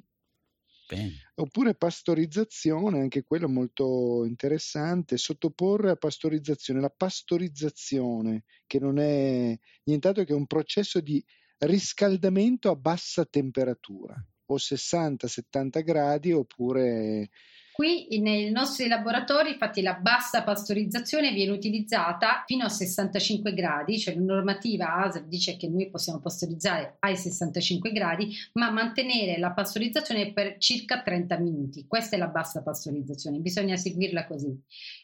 Bene. 0.93 1.31
Oppure 1.37 1.75
pastorizzazione, 1.75 3.01
anche 3.01 3.23
quello 3.23 3.49
molto 3.49 4.25
interessante, 4.27 5.17
sottoporre 5.17 5.91
a 5.91 5.97
pastorizzazione. 5.97 6.81
La 6.81 6.93
pastorizzazione, 6.95 8.45
che 8.67 8.79
non 8.79 8.99
è 8.99 9.59
nient'altro 9.85 10.25
che 10.25 10.35
un 10.35 10.47
processo 10.47 11.01
di 11.01 11.25
riscaldamento 11.61 12.71
a 12.71 12.77
bassa 12.77 13.25
temperatura, 13.25 14.15
o 14.47 14.59
60-70 14.59 15.83
gradi, 15.83 16.33
oppure 16.33 17.31
Qui 17.73 18.19
nei 18.21 18.50
nostri 18.50 18.87
laboratori, 18.87 19.52
infatti, 19.52 19.81
la 19.81 19.95
bassa 19.95 20.43
pastorizzazione 20.43 21.33
viene 21.33 21.52
utilizzata 21.52 22.45
fino 22.45 22.67
a 22.67 22.69
65 22.69 23.55
gradi, 23.55 23.99
cioè 23.99 24.14
la 24.14 24.21
normativa 24.21 24.97
ASER 24.97 25.25
dice 25.25 25.57
che 25.57 25.69
noi 25.69 25.88
possiamo 25.88 26.21
pastorizzare 26.21 26.97
ai 26.99 27.17
65 27.17 27.91
gradi, 27.93 28.31
ma 28.55 28.71
mantenere 28.71 29.38
la 29.38 29.52
pastorizzazione 29.52 30.35
per 30.35 30.59
circa 30.59 31.00
30 31.00 31.38
minuti. 31.38 31.87
Questa 31.88 32.14
è 32.14 32.19
la 32.19 32.26
bassa 32.26 32.62
pastorizzazione, 32.62 33.38
bisogna 33.38 33.76
seguirla 33.76 34.26
così. 34.26 34.55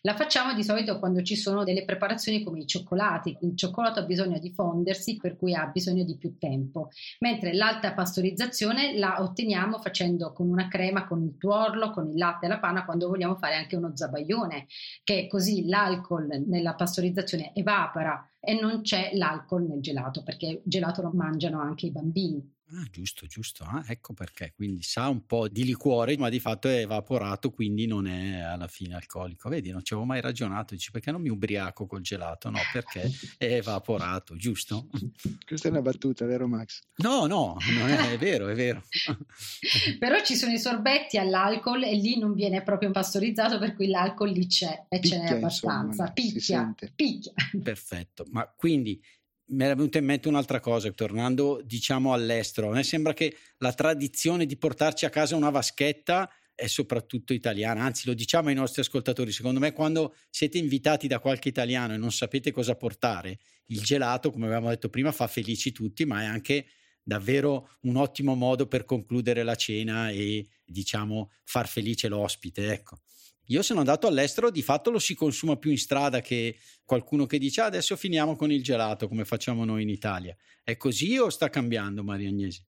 La 0.03 0.15
facciamo 0.15 0.53
di 0.53 0.63
solito 0.63 0.99
quando 0.99 1.23
ci 1.23 1.37
sono 1.37 1.65
delle 1.65 1.87
preparazioni 1.87 2.43
come 2.43 2.61
i 2.61 2.67
cioccolati. 2.67 3.35
Il 3.41 3.57
cioccolato 3.57 4.01
ha 4.01 4.05
bisogno 4.05 4.39
di 4.39 4.53
fondersi, 4.53 5.17
per 5.17 5.39
cui 5.39 5.55
ha 5.55 5.65
bisogno 5.67 6.05
di 6.05 6.19
più 6.19 6.37
tempo, 6.37 6.91
mentre 7.21 7.55
l'alta 7.55 7.95
pastorizzazione 7.95 8.99
la 8.99 9.23
otteniamo 9.23 9.79
facendo 9.79 10.35
con 10.35 10.51
una 10.51 10.69
crema, 10.69 11.07
con 11.07 11.23
il 11.23 11.39
tuorlo, 11.39 11.93
con 11.93 12.11
il 12.11 12.17
latte 12.19 12.45
e 12.45 12.49
panna 12.59 12.85
quando 12.85 13.09
vogliamo 13.09 13.37
fare 13.37 13.55
anche 13.55 13.77
uno 13.77 13.97
zabaglione, 13.97 14.67
che 15.05 15.27
così 15.29 15.67
l'alcol 15.67 16.45
nella 16.47 16.75
pastorizzazione 16.75 17.53
evapora 17.55 18.29
e 18.41 18.59
non 18.59 18.83
c'è 18.83 19.11
l'alcol 19.15 19.65
nel 19.67 19.81
gelato, 19.81 20.23
perché 20.23 20.47
il 20.47 20.61
gelato 20.65 21.03
lo 21.03 21.11
mangiano 21.13 21.61
anche 21.61 21.87
i 21.87 21.93
bambini. 21.93 22.57
Ah, 22.71 22.87
giusto, 22.91 23.27
giusto. 23.27 23.65
Ah, 23.65 23.83
ecco 23.87 24.13
perché. 24.13 24.53
Quindi 24.55 24.83
sa 24.83 25.09
un 25.09 25.25
po' 25.25 25.49
di 25.49 25.65
liquore, 25.65 26.19
ma 26.19 26.29
di 26.29 26.39
fatto 26.39 26.69
è 26.69 26.81
evaporato, 26.81 27.51
quindi 27.51 27.87
non 27.87 28.07
è 28.07 28.41
alla 28.41 28.69
fine 28.69 28.95
alcolico. 28.95 29.49
Vedi, 29.49 29.71
non 29.71 29.83
ci 29.83 29.95
avevo 29.95 30.07
mai 30.07 30.21
ragionato. 30.21 30.75
Dici 30.75 30.91
perché 30.91 31.11
non 31.11 31.23
mi 31.23 31.31
ubriaco 31.31 31.87
col 31.87 32.03
gelato? 32.03 32.51
No, 32.51 32.59
perché 32.71 33.11
è 33.39 33.55
evaporato, 33.55 34.37
giusto? 34.37 34.89
Questa 35.47 35.69
è 35.69 35.71
una 35.71 35.81
battuta, 35.81 36.27
vero 36.27 36.47
Max? 36.47 36.81
No, 36.97 37.25
no, 37.27 37.57
non 37.79 37.89
è, 37.89 38.13
è 38.13 38.19
vero, 38.19 38.49
è 38.49 38.55
vero. 38.55 38.83
Però 39.99 40.23
ci 40.23 40.37
sono 40.37 40.53
i 40.53 40.59
sorbetti 40.59 41.17
all'alcol 41.17 41.85
e 41.85 41.95
lì 41.95 42.19
non 42.19 42.35
viene 42.35 42.63
proprio 42.63 42.91
pastorizzato, 42.91 43.59
per 43.59 43.75
cui 43.75 43.89
l'alcol 43.89 44.31
lì 44.31 44.47
c'è 44.47 44.85
e 44.91 44.99
picchia, 44.99 45.19
ce 45.19 45.23
n'è 45.23 45.37
abbastanza. 45.37 45.87
Insomma, 45.87 46.13
picchia, 46.13 46.75
picchia. 46.95 47.33
Perfetto. 47.63 48.27
Ma 48.31 48.47
quindi 48.47 49.03
mi 49.49 49.65
era 49.65 49.75
venuta 49.75 49.99
in 49.99 50.05
mente 50.05 50.29
un'altra 50.29 50.61
cosa, 50.61 50.91
tornando 50.93 51.61
diciamo 51.65 52.13
all'estero. 52.13 52.71
A 52.71 52.75
me 52.75 52.83
sembra 52.83 53.13
che 53.15 53.37
la 53.59 53.73
tradizione 53.73 54.47
di 54.47 54.57
portarci 54.57 55.05
a 55.05 55.11
casa 55.11 55.37
una 55.37 55.51
vaschetta 55.51 56.31
è 56.55 56.67
soprattutto 56.67 57.33
italiana, 57.33 57.85
anzi 57.85 58.07
lo 58.09 58.15
diciamo 58.15 58.49
ai 58.49 58.55
nostri 58.55 58.81
ascoltatori, 58.81 59.31
secondo 59.31 59.61
me 59.61 59.73
quando 59.73 60.17
siete 60.29 60.59
invitati 60.59 61.07
da 61.07 61.21
qualche 61.21 61.49
italiano 61.49 61.95
e 61.95 61.99
non 61.99 62.11
sapete 62.11 62.51
cosa 62.51 62.75
portare, 62.75 63.39
il 63.67 63.81
gelato, 63.81 64.33
come 64.33 64.47
avevamo 64.47 64.69
detto 64.71 64.89
prima, 64.89 65.13
fa 65.13 65.29
felici 65.29 65.71
tutti, 65.71 66.05
ma 66.05 66.23
è 66.23 66.25
anche 66.25 66.67
davvero 67.01 67.77
un 67.83 67.95
ottimo 67.95 68.35
modo 68.35 68.67
per 68.67 68.85
concludere 68.85 69.45
la 69.45 69.55
cena 69.55 70.11
e 70.11 70.49
diciamo 70.65 71.31
far 71.45 71.69
felice 71.69 72.09
l'ospite, 72.09 72.73
ecco. 72.73 73.03
Io 73.51 73.63
sono 73.63 73.79
andato 73.81 74.07
all'estero, 74.07 74.51
di 74.51 74.63
fatto 74.63 74.91
lo 74.91 74.99
si 74.99 75.15
consuma 75.15 75.57
più 75.57 75.71
in 75.71 75.79
strada 75.79 76.21
che 76.21 76.59
qualcuno 76.85 77.27
che 77.27 77.39
dice 77.39 77.63
ah, 77.63 77.67
adesso 77.67 77.97
finiamo 77.97 78.37
con 78.37 78.53
il 78.53 78.63
gelato 78.63 79.09
come 79.09 79.25
facciamo 79.25 79.65
noi 79.65 79.83
in 79.83 79.89
Italia. 79.89 80.37
È 80.69 80.77
così 80.77 81.17
o 81.17 81.31
sta 81.31 81.49
cambiando 81.49 82.05
Maria 82.05 82.29
Agnesi? 82.29 82.63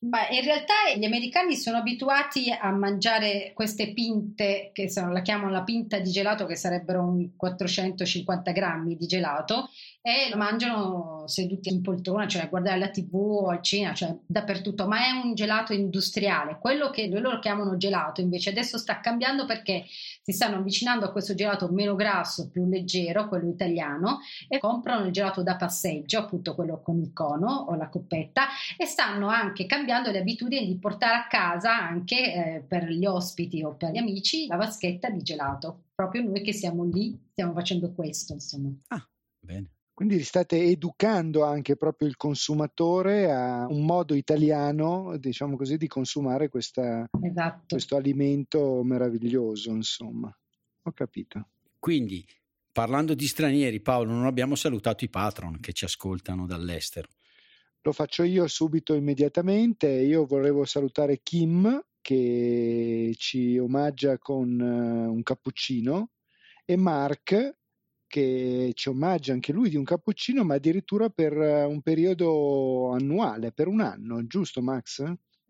Beh, 0.00 0.34
in 0.36 0.42
realtà 0.42 0.74
gli 0.96 1.04
americani 1.04 1.54
sono 1.54 1.76
abituati 1.76 2.50
a 2.50 2.70
mangiare 2.72 3.52
queste 3.54 3.92
pinte, 3.92 4.70
che 4.72 4.90
sono, 4.90 5.12
la 5.12 5.22
chiamano 5.22 5.50
la 5.50 5.62
pinta 5.62 6.00
di 6.00 6.10
gelato, 6.10 6.46
che 6.46 6.56
sarebbero 6.56 7.02
un 7.02 7.36
450 7.36 8.50
grammi 8.50 8.96
di 8.96 9.06
gelato, 9.06 9.70
e 10.02 10.28
lo 10.30 10.36
mangiano 10.36 11.22
seduti 11.26 11.72
in 11.72 11.80
poltrona, 11.80 12.26
cioè 12.26 12.42
a 12.42 12.46
guardare 12.46 12.78
la 12.78 12.90
tv 12.90 13.14
o 13.14 13.48
al 13.48 13.62
cinema, 13.62 13.94
cioè 13.94 14.14
dappertutto, 14.26 14.86
ma 14.86 15.06
è 15.06 15.10
un 15.10 15.34
gelato 15.34 15.72
industriale. 15.72 16.58
Quello 16.60 16.90
che 16.90 17.08
loro 17.08 17.38
chiamano 17.38 17.76
gelato 17.78 18.20
invece 18.20 18.50
adesso 18.50 18.76
sta 18.76 19.00
cambiando 19.00 19.46
perché 19.46 19.84
si 19.86 20.32
stanno 20.32 20.56
avvicinando 20.56 21.06
a 21.06 21.12
questo 21.12 21.34
gelato 21.34 21.70
meno 21.70 21.94
grasso, 21.94 22.50
più 22.50 22.68
leggero, 22.68 23.28
quello 23.28 23.48
italiano, 23.48 24.18
e 24.46 24.58
comprano 24.58 25.06
il 25.06 25.12
gelato 25.12 25.42
da 25.42 25.56
passeggio, 25.56 26.18
appunto 26.18 26.54
quello 26.54 26.82
con 26.82 26.98
il 26.98 27.12
cono 27.14 27.43
o 27.50 27.74
la 27.74 27.88
coppetta, 27.88 28.46
e 28.76 28.86
stanno 28.86 29.28
anche 29.28 29.66
cambiando 29.66 30.10
le 30.10 30.18
abitudini 30.18 30.66
di 30.66 30.78
portare 30.78 31.16
a 31.16 31.26
casa 31.26 31.76
anche 31.76 32.16
eh, 32.16 32.60
per 32.60 32.88
gli 32.88 33.06
ospiti 33.06 33.62
o 33.62 33.74
per 33.74 33.90
gli 33.90 33.98
amici 33.98 34.46
la 34.46 34.56
vaschetta 34.56 35.10
di 35.10 35.22
gelato. 35.22 35.84
Proprio 35.94 36.22
noi 36.22 36.42
che 36.42 36.52
siamo 36.52 36.84
lì 36.84 37.18
stiamo 37.30 37.52
facendo 37.52 37.92
questo, 37.92 38.32
insomma. 38.32 38.72
Ah, 38.88 39.08
bene. 39.40 39.70
Quindi 39.94 40.24
state 40.24 40.60
educando 40.60 41.44
anche 41.44 41.76
proprio 41.76 42.08
il 42.08 42.16
consumatore 42.16 43.30
a 43.30 43.64
un 43.68 43.84
modo 43.84 44.14
italiano, 44.14 45.16
diciamo 45.18 45.56
così, 45.56 45.76
di 45.76 45.86
consumare 45.86 46.48
questa, 46.48 47.08
esatto. 47.22 47.64
questo 47.68 47.94
alimento 47.94 48.82
meraviglioso, 48.82 49.70
insomma. 49.70 50.36
Ho 50.82 50.90
capito. 50.90 51.50
Quindi, 51.78 52.26
parlando 52.72 53.14
di 53.14 53.26
stranieri, 53.28 53.80
Paolo, 53.80 54.10
non 54.10 54.26
abbiamo 54.26 54.56
salutato 54.56 55.04
i 55.04 55.08
patron 55.08 55.60
che 55.60 55.72
ci 55.72 55.84
ascoltano 55.84 56.44
dall'estero. 56.44 57.08
Lo 57.86 57.92
faccio 57.92 58.22
io 58.22 58.46
subito, 58.46 58.94
immediatamente. 58.94 59.86
Io 59.88 60.24
volevo 60.24 60.64
salutare 60.64 61.20
Kim 61.22 61.84
che 62.00 63.12
ci 63.18 63.58
omaggia 63.58 64.16
con 64.16 64.58
uh, 64.58 65.12
un 65.12 65.22
cappuccino 65.22 66.12
e 66.64 66.76
Mark 66.76 67.56
che 68.06 68.70
ci 68.74 68.88
omaggia 68.88 69.34
anche 69.34 69.52
lui 69.52 69.68
di 69.68 69.76
un 69.76 69.84
cappuccino, 69.84 70.44
ma 70.44 70.54
addirittura 70.54 71.10
per 71.10 71.32
eh, 71.36 71.64
un 71.64 71.82
periodo 71.82 72.92
annuale, 72.92 73.52
per 73.52 73.68
un 73.68 73.80
anno, 73.80 74.26
giusto 74.26 74.62
Max? 74.62 75.02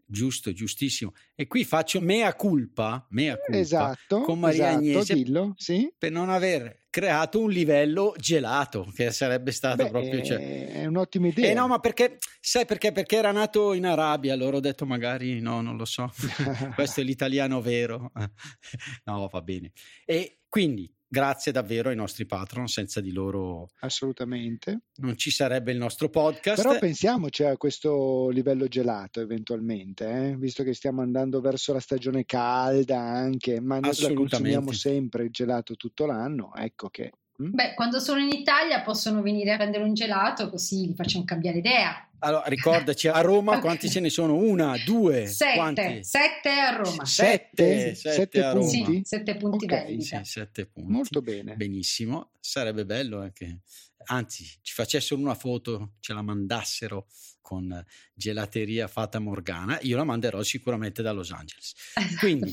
Giusto, 0.06 0.52
giustissimo. 0.52 1.12
E 1.34 1.46
qui 1.46 1.64
faccio 1.64 2.00
mea 2.00 2.34
culpa, 2.34 3.06
mea 3.10 3.36
culpa 3.36 3.58
esatto, 3.58 4.20
con 4.20 4.38
Maria 4.38 4.68
esatto, 4.68 4.78
Agnese 4.78 5.14
dillo, 5.14 5.54
sì. 5.56 5.92
per 5.96 6.10
non 6.10 6.28
aver 6.28 6.82
creato 6.90 7.40
un 7.40 7.50
livello 7.50 8.14
gelato, 8.18 8.90
che 8.94 9.10
sarebbe 9.10 9.50
stato 9.50 9.82
Beh, 9.84 9.90
proprio... 9.90 10.22
Cioè... 10.22 10.68
È 10.72 10.86
un'ottima 10.86 11.28
idea. 11.28 11.50
Eh 11.50 11.54
no, 11.54 11.66
ma 11.66 11.78
perché, 11.80 12.18
sai 12.40 12.66
perché? 12.66 12.92
Perché 12.92 13.16
era 13.16 13.32
nato 13.32 13.72
in 13.72 13.86
Arabia, 13.86 14.32
allora 14.32 14.58
ho 14.58 14.60
detto 14.60 14.86
magari 14.86 15.40
no, 15.40 15.60
non 15.60 15.76
lo 15.76 15.84
so, 15.84 16.12
questo 16.76 17.00
è 17.00 17.02
l'italiano 17.02 17.60
vero. 17.60 18.12
no, 19.04 19.28
va 19.28 19.42
bene. 19.42 19.72
E 20.04 20.40
quindi 20.48 20.88
grazie 21.14 21.52
davvero 21.52 21.90
ai 21.90 21.96
nostri 21.96 22.26
patron, 22.26 22.66
senza 22.66 23.00
di 23.00 23.12
loro 23.12 23.70
assolutamente 23.78 24.80
non 24.96 25.16
ci 25.16 25.30
sarebbe 25.30 25.70
il 25.70 25.78
nostro 25.78 26.08
podcast. 26.08 26.60
Però 26.60 26.76
pensiamoci 26.76 27.44
a 27.44 27.56
questo 27.56 28.28
livello 28.30 28.66
gelato 28.66 29.20
eventualmente, 29.20 30.08
eh? 30.08 30.36
visto 30.36 30.64
che 30.64 30.74
stiamo 30.74 31.02
andando 31.02 31.40
verso 31.40 31.72
la 31.72 31.78
stagione 31.78 32.24
calda 32.24 32.98
anche, 32.98 33.60
ma 33.60 33.78
noi 33.78 33.92
la 33.96 34.12
consumiamo 34.12 34.72
sempre 34.72 35.24
il 35.24 35.30
gelato 35.30 35.76
tutto 35.76 36.04
l'anno, 36.04 36.52
ecco 36.56 36.88
che? 36.88 37.12
Beh, 37.36 37.74
quando 37.74 37.98
sono 37.98 38.20
in 38.20 38.28
Italia 38.28 38.82
possono 38.82 39.20
venire 39.20 39.52
a 39.52 39.56
prendere 39.56 39.82
un 39.82 39.92
gelato 39.92 40.48
così 40.48 40.86
li 40.86 40.94
facciamo 40.94 41.24
cambiare 41.24 41.58
idea. 41.58 42.08
Allora, 42.20 42.44
ricordaci, 42.46 43.08
a 43.08 43.20
Roma 43.20 43.58
quanti 43.60 43.90
ce 43.90 44.00
ne 44.00 44.08
sono? 44.08 44.36
Una, 44.36 44.76
due, 44.84 45.26
sette, 45.26 45.54
quanti? 45.56 46.04
sette 46.04 46.50
a 46.50 46.76
Roma. 46.76 47.04
Sette, 47.04 47.94
sette, 47.94 48.12
sette 48.12 48.50
punti? 48.52 48.84
Sì, 48.84 49.02
sette 49.04 49.36
punti 49.36 49.64
okay, 49.64 50.00
sì, 50.00 50.20
sette 50.22 50.66
punti. 50.66 50.90
Molto 50.92 51.20
bene. 51.20 51.54
Benissimo, 51.56 52.30
sarebbe 52.38 52.86
bello 52.86 53.20
anche, 53.20 53.60
anzi, 54.06 54.44
ci 54.62 54.72
facessero 54.72 55.20
una 55.20 55.34
foto, 55.34 55.94
ce 56.00 56.12
la 56.12 56.22
mandassero 56.22 57.08
con 57.44 57.84
gelateria 58.14 58.88
Fata 58.88 59.18
Morgana, 59.18 59.78
io 59.82 59.98
la 59.98 60.04
manderò 60.04 60.42
sicuramente 60.42 61.02
da 61.02 61.12
Los 61.12 61.30
Angeles. 61.30 61.74
Quindi, 62.18 62.50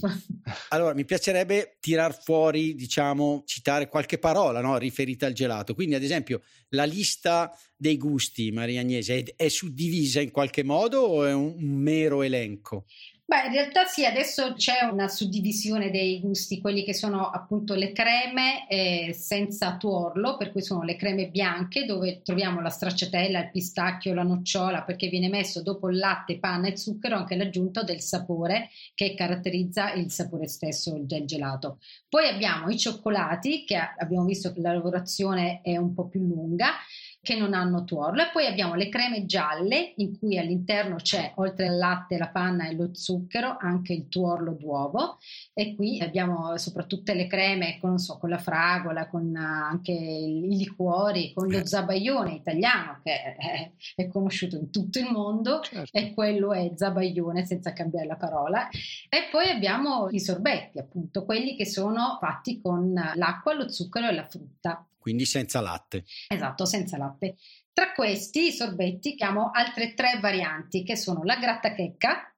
allora 0.67 0.93
mi 0.93 1.05
piacerebbe 1.05 1.77
tirar 1.79 2.21
fuori, 2.21 2.75
diciamo, 2.75 3.43
citare 3.45 3.87
qualche 3.87 4.17
parola 4.17 4.59
no, 4.59 4.77
riferita 4.77 5.27
al 5.27 5.33
gelato. 5.33 5.73
Quindi, 5.73 5.95
ad 5.95 6.03
esempio, 6.03 6.41
la 6.69 6.83
lista 6.83 7.57
dei 7.73 7.97
gusti, 7.97 8.51
Maria 8.51 8.81
Agnese, 8.81 9.19
è, 9.19 9.35
è 9.35 9.47
suddivisa 9.47 10.19
in 10.19 10.31
qualche 10.31 10.63
modo 10.63 10.99
o 10.99 11.25
è 11.25 11.33
un, 11.33 11.53
un 11.57 11.69
mero 11.69 12.21
elenco? 12.21 12.85
Beh, 13.31 13.45
in 13.45 13.53
realtà 13.53 13.85
sì, 13.85 14.03
adesso 14.03 14.55
c'è 14.55 14.83
una 14.91 15.07
suddivisione 15.07 15.89
dei 15.89 16.19
gusti, 16.19 16.59
quelli 16.59 16.83
che 16.83 16.93
sono 16.93 17.29
appunto 17.29 17.75
le 17.75 17.93
creme 17.93 18.67
eh, 18.67 19.13
senza 19.17 19.77
tuorlo, 19.77 20.35
per 20.35 20.51
cui 20.51 20.61
sono 20.61 20.83
le 20.83 20.97
creme 20.97 21.29
bianche 21.29 21.85
dove 21.85 22.23
troviamo 22.23 22.59
la 22.59 22.67
stracciatella, 22.67 23.39
il 23.39 23.51
pistacchio, 23.51 24.13
la 24.13 24.23
nocciola, 24.23 24.83
perché 24.83 25.07
viene 25.07 25.29
messo 25.29 25.61
dopo 25.61 25.89
il 25.89 25.97
latte, 25.97 26.39
panna 26.39 26.67
e 26.67 26.75
zucchero 26.75 27.15
anche 27.15 27.37
l'aggiunta 27.37 27.83
del 27.83 28.01
sapore 28.01 28.69
che 28.93 29.15
caratterizza 29.15 29.93
il 29.93 30.11
sapore 30.11 30.49
stesso 30.49 30.93
del 30.99 31.23
gelato. 31.23 31.79
Poi 32.09 32.27
abbiamo 32.27 32.67
i 32.67 32.77
cioccolati, 32.77 33.63
che 33.63 33.77
abbiamo 33.77 34.25
visto 34.25 34.51
che 34.51 34.59
la 34.59 34.73
lavorazione 34.73 35.61
è 35.63 35.77
un 35.77 35.93
po' 35.93 36.09
più 36.09 36.19
lunga 36.19 36.73
che 37.21 37.37
non 37.37 37.53
hanno 37.53 37.83
tuorlo. 37.83 38.23
E 38.23 38.29
poi 38.31 38.47
abbiamo 38.47 38.73
le 38.73 38.89
creme 38.89 39.25
gialle 39.25 39.93
in 39.97 40.17
cui 40.17 40.37
all'interno 40.39 40.95
c'è 40.95 41.33
oltre 41.35 41.67
al 41.67 41.77
latte, 41.77 42.17
la 42.17 42.29
panna 42.29 42.67
e 42.67 42.73
lo 42.73 42.89
zucchero 42.93 43.57
anche 43.59 43.93
il 43.93 44.07
tuorlo 44.07 44.53
d'uovo. 44.53 45.17
E 45.53 45.75
qui 45.75 46.01
abbiamo 46.01 46.57
soprattutto 46.57 47.13
le 47.13 47.27
creme 47.27 47.77
con, 47.79 47.99
so, 47.99 48.17
con 48.17 48.29
la 48.29 48.39
fragola, 48.39 49.07
con 49.07 49.35
anche 49.35 49.91
i 49.91 50.47
liquori, 50.47 51.31
con 51.33 51.47
lo 51.47 51.59
eh. 51.59 51.65
zabaione 51.65 52.33
italiano 52.33 52.99
che 53.03 53.35
è, 53.35 53.71
è 53.95 54.07
conosciuto 54.07 54.55
in 54.55 54.71
tutto 54.71 54.99
il 54.99 55.11
mondo. 55.11 55.59
Certo. 55.61 55.97
e 55.97 56.13
quello 56.13 56.53
è 56.53 56.71
zabaione 56.75 57.45
senza 57.45 57.71
cambiare 57.73 58.07
la 58.07 58.15
parola. 58.15 58.67
E 59.09 59.27
poi 59.29 59.49
abbiamo 59.49 60.09
i 60.09 60.19
sorbetti 60.19 60.79
appunto 60.79 61.23
quelli 61.23 61.55
che 61.55 61.65
sono 61.65 62.17
fatti 62.19 62.59
con 62.59 62.93
l'acqua, 63.15 63.53
lo 63.53 63.69
zucchero 63.69 64.07
e 64.07 64.13
la 64.13 64.25
frutta 64.25 64.85
quindi 65.01 65.25
senza 65.25 65.59
latte. 65.59 66.05
Esatto, 66.27 66.65
senza 66.65 66.97
latte. 66.97 67.35
Tra 67.73 67.91
questi 67.93 68.51
sorbetti 68.51 69.13
abbiamo 69.13 69.49
altre 69.51 69.95
tre 69.95 70.19
varianti 70.21 70.83
che 70.83 70.95
sono 70.95 71.23
la 71.23 71.37
grattachecca, 71.37 72.33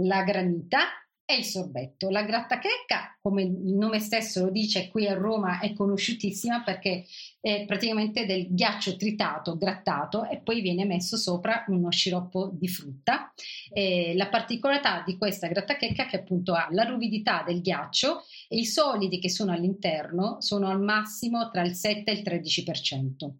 la 0.00 0.22
granita 0.22 0.78
e 1.30 1.36
il 1.36 1.44
sorbetto. 1.44 2.08
La 2.08 2.22
grattachecca, 2.22 3.18
come 3.20 3.42
il 3.42 3.50
nome 3.50 3.98
stesso 4.00 4.46
lo 4.46 4.50
dice, 4.50 4.88
qui 4.88 5.06
a 5.06 5.12
Roma 5.12 5.60
è 5.60 5.74
conosciutissima 5.74 6.62
perché 6.62 7.04
è 7.38 7.66
praticamente 7.66 8.24
del 8.24 8.46
ghiaccio 8.48 8.96
tritato, 8.96 9.58
grattato 9.58 10.24
e 10.24 10.38
poi 10.38 10.62
viene 10.62 10.86
messo 10.86 11.18
sopra 11.18 11.66
uno 11.68 11.90
sciroppo 11.90 12.50
di 12.54 12.66
frutta. 12.66 13.30
E 13.70 14.14
la 14.16 14.28
particolarità 14.28 15.02
di 15.04 15.18
questa 15.18 15.48
grattachecca 15.48 16.06
è 16.06 16.08
che 16.08 16.16
appunto 16.16 16.54
ha 16.54 16.66
la 16.70 16.84
ruvidità 16.84 17.44
del 17.46 17.60
ghiaccio 17.60 18.22
e 18.48 18.56
i 18.56 18.64
solidi 18.64 19.18
che 19.18 19.28
sono 19.28 19.52
all'interno 19.52 20.40
sono 20.40 20.70
al 20.70 20.80
massimo 20.80 21.50
tra 21.50 21.62
il 21.62 21.74
7 21.74 22.10
e 22.10 22.14
il 22.14 22.22
13% 22.22 23.30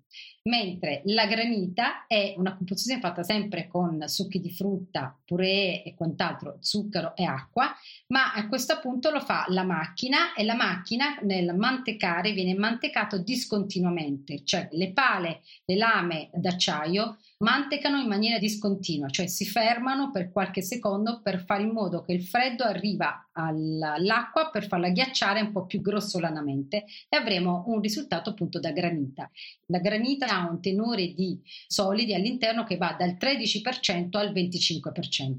mentre 0.48 1.02
la 1.04 1.26
granita 1.26 2.06
è 2.06 2.34
una 2.36 2.56
composizione 2.56 3.00
fatta 3.00 3.22
sempre 3.22 3.68
con 3.68 4.02
succhi 4.06 4.40
di 4.40 4.50
frutta, 4.50 5.16
puree 5.24 5.82
e 5.84 5.94
quant'altro, 5.94 6.56
zucchero 6.60 7.14
e 7.14 7.24
acqua, 7.24 7.72
ma 8.08 8.32
a 8.32 8.48
questo 8.48 8.78
punto 8.80 9.10
lo 9.10 9.20
fa 9.20 9.44
la 9.48 9.62
macchina 9.62 10.32
e 10.34 10.44
la 10.44 10.54
macchina 10.54 11.18
nel 11.22 11.54
mantecare 11.54 12.32
viene 12.32 12.54
mantecato 12.54 13.18
discontinuamente, 13.18 14.42
cioè 14.44 14.68
le 14.72 14.92
pale, 14.92 15.42
le 15.66 15.76
lame 15.76 16.30
d'acciaio 16.32 17.18
mantecano 17.38 18.00
in 18.00 18.08
maniera 18.08 18.38
discontinua, 18.38 19.08
cioè 19.10 19.28
si 19.28 19.46
fermano 19.46 20.10
per 20.10 20.32
qualche 20.32 20.60
secondo 20.60 21.20
per 21.22 21.44
fare 21.44 21.62
in 21.62 21.70
modo 21.70 22.02
che 22.02 22.12
il 22.12 22.24
freddo 22.24 22.64
arriva 22.64 23.30
all'acqua 23.32 24.50
per 24.50 24.66
farla 24.66 24.90
ghiacciare 24.90 25.40
un 25.40 25.52
po' 25.52 25.66
più 25.66 25.80
grossolanamente 25.80 26.84
e 27.08 27.16
avremo 27.16 27.64
un 27.68 27.80
risultato 27.80 28.30
appunto 28.30 28.58
da 28.58 28.72
granita. 28.72 29.30
La 29.66 29.78
granita 29.78 30.26
ha 30.26 30.50
un 30.50 30.60
tenore 30.60 31.12
di 31.14 31.40
solidi 31.68 32.14
all'interno 32.14 32.64
che 32.64 32.76
va 32.76 32.96
dal 32.98 33.16
13% 33.18 34.16
al 34.16 34.32
25% 34.32 35.36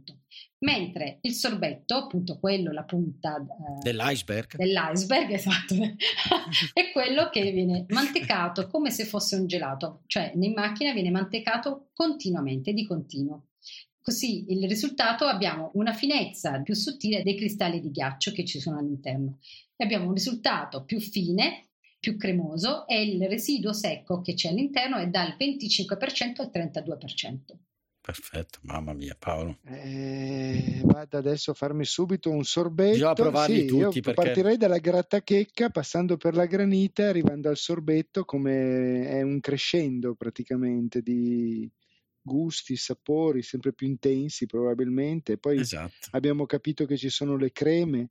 mentre 0.60 1.20
il 1.22 1.34
sorbetto, 1.34 1.96
appunto 1.96 2.40
quello, 2.40 2.72
la 2.72 2.84
punta 2.84 3.38
eh, 3.38 3.44
dell'iceberg, 3.82 4.56
dell'iceberg 4.56 5.32
esatto, 5.32 5.76
è 6.74 6.92
quello 6.92 7.30
che 7.30 7.52
viene 7.52 7.86
mantecato 7.90 8.68
come 8.68 8.92
se 8.92 9.06
fosse 9.06 9.36
un 9.36 9.48
gelato, 9.48 10.04
cioè 10.08 10.32
in 10.36 10.54
macchina 10.54 10.94
viene 10.94 11.12
mantecato 11.12 11.90
continuamente, 11.94 12.74
di 12.74 12.86
continuo. 12.86 13.46
Così 14.02 14.46
il 14.50 14.68
risultato 14.68 15.26
abbiamo 15.26 15.72
una 15.76 15.94
finezza 15.94 16.62
più 16.62 16.74
sottile 16.74 17.22
dei 17.22 17.36
cristalli 17.36 17.80
di 17.80 17.92
ghiaccio 17.92 18.32
che 18.32 18.44
ci 18.44 18.60
sono 18.60 18.80
all'interno 18.80 19.38
e 19.76 19.84
abbiamo 19.84 20.08
un 20.08 20.14
risultato 20.14 20.84
più 20.84 21.00
fine, 21.00 21.70
più 22.00 22.18
cremoso 22.18 22.88
e 22.88 23.04
il 23.04 23.28
residuo 23.28 23.74
secco 23.74 24.22
che 24.22 24.34
c'è 24.34 24.50
all'interno 24.50 24.98
è 24.98 25.08
dal 25.08 25.36
25% 25.38 26.42
al 26.42 26.50
32%. 26.52 27.38
Perfetto, 28.10 28.58
mamma 28.64 28.94
mia 28.94 29.16
Paolo. 29.18 29.60
Eh, 29.66 30.82
vado 30.84 31.20
adesso 31.20 31.52
a 31.52 31.54
farmi 31.54 31.86
subito 31.86 32.32
un 32.32 32.44
sorbetto. 32.44 32.94
Bisogna 32.94 33.14
provarli 33.14 33.60
sì, 33.60 33.66
tutti 33.68 34.02
perché... 34.02 34.22
partirei 34.24 34.58
dalla 34.58 34.80
grattachecca 34.80 35.70
passando 35.70 36.18
per 36.18 36.34
la 36.34 36.48
granita 36.48 37.08
arrivando 37.08 37.50
al 37.50 37.58
sorbetto 37.58 38.26
come 38.26 39.08
è 39.08 39.22
un 39.22 39.40
crescendo 39.40 40.16
praticamente 40.16 41.04
di 41.04 41.72
gusti, 42.20 42.76
sapori 42.78 43.44
sempre 43.44 43.74
più 43.74 43.86
intensi 43.86 44.48
probabilmente. 44.48 45.38
Poi 45.38 45.60
Esatto. 45.60 46.08
abbiamo 46.10 46.48
capito 46.48 46.88
che 46.88 46.98
ci 46.98 47.10
sono 47.10 47.38
le 47.38 47.52
creme, 47.52 48.10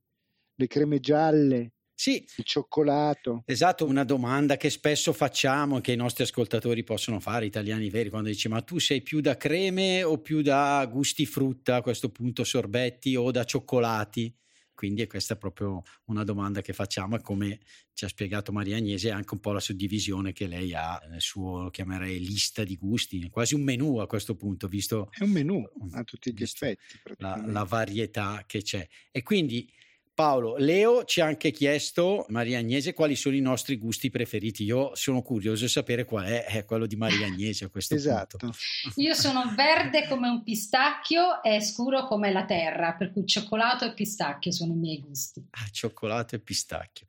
le 0.55 0.67
creme 0.69 1.01
gialle, 1.01 1.73
Sì, 2.01 2.25
il 2.37 2.45
cioccolato. 2.45 3.43
Esatto, 3.51 3.87
una 3.87 4.05
domanda 4.05 4.57
che 4.59 4.69
spesso 4.69 5.13
facciamo, 5.15 5.81
che 5.81 5.93
i 5.93 5.97
nostri 5.97 6.23
ascoltatori 6.23 6.85
possono 6.85 7.19
fare, 7.19 7.47
italiani 7.47 7.89
veri, 7.89 8.11
quando 8.11 8.29
dici 8.29 8.47
ma 8.47 8.61
tu 8.61 8.79
sei 8.79 9.01
più 9.01 9.21
da 9.21 9.39
creme 9.39 10.03
o 10.05 10.19
più 10.21 10.43
da 10.43 10.87
gusti 10.89 11.25
frutta, 11.25 11.77
a 11.77 11.81
questo 11.81 12.11
punto 12.11 12.45
sorbetti 12.45 13.17
o 13.17 13.31
da 13.31 13.45
cioccolati? 13.45 14.33
Quindi 14.75 15.07
questa 15.07 15.35
è 15.35 15.39
proprio 15.39 15.83
una 16.05 16.25
domanda 16.25 16.61
che 16.61 16.73
facciamo 16.75 17.17
e 17.17 17.21
come 17.23 17.59
ci 17.95 18.05
ha 18.05 18.09
spiegato 18.09 18.53
Maria 18.53 18.77
Agnese 18.77 19.09
è 19.09 19.13
anche 19.13 19.35
un 19.35 19.41
po' 19.41 19.51
la 19.53 19.59
suddivisione 19.61 20.33
che 20.33 20.47
lei 20.47 20.73
ha 20.75 21.01
nel 21.09 21.23
suo, 21.23 21.63
lo 21.63 21.71
chiamerei, 21.71 22.21
lista 22.21 22.63
di 22.65 22.77
gusti, 22.77 23.29
quasi 23.31 23.55
un 23.55 23.63
menù 23.63 23.97
a 23.97 24.07
questo 24.07 24.37
punto, 24.37 24.69
visto 24.69 25.11
È 25.11 25.23
un 25.23 25.33
menù 25.33 25.63
a 25.93 26.03
tutti 26.03 26.33
gli 26.33 26.43
effetti. 26.43 26.99
la, 27.17 27.43
la 27.47 27.65
varietà 27.65 28.45
che 28.47 28.63
c'è. 28.63 28.87
E 29.11 29.23
quindi 29.23 29.71
Paolo, 30.19 30.57
Leo 30.57 31.05
ci 31.05 31.21
ha 31.21 31.27
anche 31.27 31.53
chiesto, 31.53 32.27
Maria 32.31 32.59
Agnese, 32.59 32.93
quali 32.93 33.15
sono 33.15 33.37
i 33.37 33.41
nostri 33.41 33.77
gusti 33.79 34.11
preferiti. 34.11 34.65
Io 34.65 34.91
sono 34.97 35.23
curioso 35.23 35.63
di 35.63 35.71
sapere 35.71 36.05
qual 36.05 36.25
è, 36.25 36.45
è 36.45 36.65
quello 36.65 36.87
di 36.87 36.97
Maria 36.97 37.27
Agnese 37.27 37.67
a 37.67 37.69
questo 37.69 37.95
Esatto. 37.99 38.37
punto. 38.37 38.57
Io 38.97 39.15
sono 39.15 39.55
verde 39.55 40.09
come 40.09 40.29
un 40.29 40.43
pistacchio 40.43 41.41
e 41.41 41.61
scuro 41.61 42.05
come 42.09 42.33
la 42.33 42.45
terra, 42.45 42.95
per 42.95 43.13
cui 43.13 43.27
cioccolato 43.27 43.85
e 43.85 43.95
pistacchio 43.95 44.51
sono 44.51 44.73
i 44.73 44.77
miei 44.77 44.99
gusti. 44.99 45.41
Ah, 45.51 45.69
cioccolato 45.71 46.35
e 46.35 46.41
pistacchio. 46.41 47.07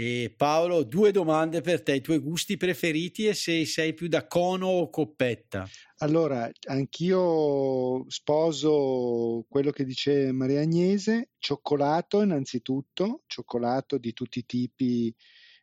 E 0.00 0.32
Paolo, 0.36 0.84
due 0.84 1.10
domande 1.10 1.60
per 1.60 1.82
te, 1.82 1.96
i 1.96 2.00
tuoi 2.00 2.20
gusti 2.20 2.56
preferiti 2.56 3.26
e 3.26 3.34
se 3.34 3.66
sei 3.66 3.94
più 3.94 4.06
da 4.06 4.28
cono 4.28 4.68
o 4.68 4.90
coppetta. 4.90 5.68
Allora, 5.96 6.48
anch'io 6.68 8.08
sposo 8.08 9.44
quello 9.48 9.72
che 9.72 9.82
dice 9.84 10.30
Maria 10.30 10.60
Agnese, 10.60 11.30
cioccolato 11.38 12.22
innanzitutto, 12.22 13.24
cioccolato 13.26 13.98
di 13.98 14.12
tutti 14.12 14.38
i 14.38 14.46
tipi, 14.46 15.12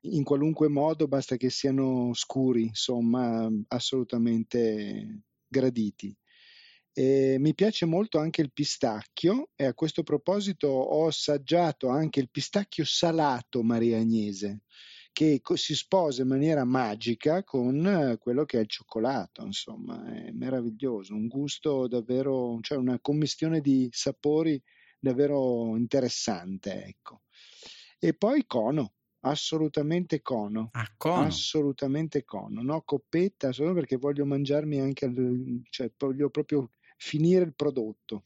in 0.01 0.25
qualunque 0.25 0.67
modo, 0.67 1.07
basta 1.07 1.37
che 1.37 1.49
siano 1.49 2.13
scuri, 2.13 2.63
insomma, 2.63 3.49
assolutamente 3.69 5.21
graditi. 5.47 6.13
E 6.97 7.35
mi 7.39 7.53
piace 7.53 7.85
molto 7.85 8.19
anche 8.19 8.41
il 8.41 8.53
pistacchio 8.53 9.49
e 9.55 9.65
a 9.65 9.73
questo 9.73 10.01
proposito 10.03 10.67
ho 10.69 11.07
assaggiato 11.07 11.89
anche 11.89 12.21
il 12.21 12.29
pistacchio 12.29 12.85
salato 12.85 13.63
Maria 13.63 13.97
Agnese 13.97 14.61
che 15.11 15.41
si 15.55 15.75
sposa 15.75 16.21
in 16.21 16.27
maniera 16.27 16.63
magica 16.65 17.43
con 17.43 17.85
eh, 17.85 18.17
quello 18.17 18.43
che 18.45 18.57
è 18.57 18.61
il 18.61 18.67
cioccolato, 18.67 19.45
insomma, 19.45 20.05
è 20.13 20.31
meraviglioso, 20.31 21.13
un 21.15 21.27
gusto 21.27 21.87
davvero, 21.87 22.57
cioè 22.61 22.77
una 22.77 22.99
commistione 22.99 23.61
di 23.61 23.87
sapori 23.91 24.61
davvero 24.99 25.77
interessante, 25.77 26.83
ecco. 26.85 27.21
E 27.97 28.13
poi 28.13 28.45
cono, 28.45 28.95
assolutamente 29.21 30.21
cono, 30.21 30.73
Ah, 30.73 30.93
cono. 30.97 31.25
assolutamente 31.25 32.25
cono, 32.25 32.61
no 32.61 32.81
coppetta, 32.83 33.51
solo 33.53 33.73
perché 33.73 33.95
voglio 33.95 34.25
mangiarmi 34.25 34.79
anche, 34.81 35.09
cioè 35.69 35.91
voglio 35.97 36.29
proprio 36.29 36.71
finire 37.05 37.43
il 37.45 37.53
prodotto. 37.55 38.23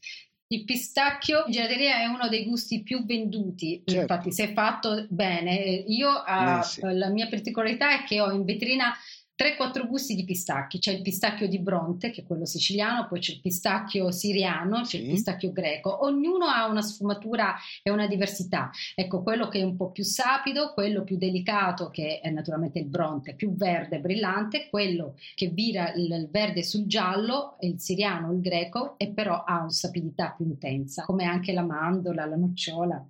Il 0.52 0.64
pistacchio 0.64 1.44
in 1.46 1.52
gelateria 1.52 2.00
è 2.00 2.06
uno 2.06 2.28
dei 2.28 2.44
gusti 2.44 2.82
più 2.82 3.04
venduti, 3.04 3.82
Certo. 3.84 4.00
infatti 4.00 4.32
se 4.32 4.52
fatto 4.52 5.06
bene. 5.08 5.54
Io 5.86 6.08
ah, 6.08 6.58
Eh, 6.58 6.62
sì. 6.64 6.80
la 6.82 7.08
mia 7.08 7.28
particolarità 7.28 8.00
è 8.00 8.04
che 8.04 8.20
ho 8.20 8.32
in 8.32 8.44
vetrina 8.44 8.92
3-4 9.40 9.86
gusti 9.86 10.14
di 10.14 10.24
pistacchi. 10.24 10.78
C'è 10.78 10.92
il 10.92 11.00
pistacchio 11.00 11.48
di 11.48 11.60
Bronte, 11.60 12.10
che 12.10 12.20
è 12.20 12.26
quello 12.26 12.44
siciliano, 12.44 13.06
poi 13.08 13.20
c'è 13.20 13.32
il 13.32 13.40
pistacchio 13.40 14.10
siriano, 14.10 14.82
c'è 14.82 14.98
il 14.98 15.04
Sì. 15.04 15.10
pistacchio 15.12 15.50
greco. 15.50 16.04
Ognuno 16.04 16.44
ha 16.44 16.68
una 16.68 16.82
sfumatura 16.82 17.54
e 17.82 17.90
una 17.90 18.06
diversità. 18.06 18.70
Ecco, 18.94 19.22
quello 19.22 19.48
che 19.48 19.60
è 19.60 19.62
un 19.62 19.76
po' 19.76 19.92
più 19.92 20.04
sapido, 20.04 20.74
quello 20.74 21.04
più 21.04 21.16
delicato, 21.16 21.88
che 21.88 22.20
è 22.20 22.28
naturalmente 22.28 22.80
il 22.80 22.84
Bronte, 22.84 23.34
più 23.34 23.54
verde, 23.56 24.00
brillante, 24.00 24.68
quello 24.68 25.14
che 25.34 25.48
vira 25.48 25.90
il 25.94 26.08
il 26.10 26.28
verde 26.30 26.62
sul 26.62 26.84
giallo, 26.86 27.56
il 27.60 27.80
siriano, 27.80 28.32
il 28.32 28.40
greco, 28.40 28.98
e 28.98 29.10
però 29.12 29.42
ha 29.44 29.60
una 29.60 29.70
sapidità 29.70 30.34
più 30.36 30.44
intensa, 30.44 31.04
come 31.04 31.24
anche 31.24 31.52
la 31.52 31.62
mandola, 31.62 32.26
la 32.26 32.36
nocciola. 32.36 33.02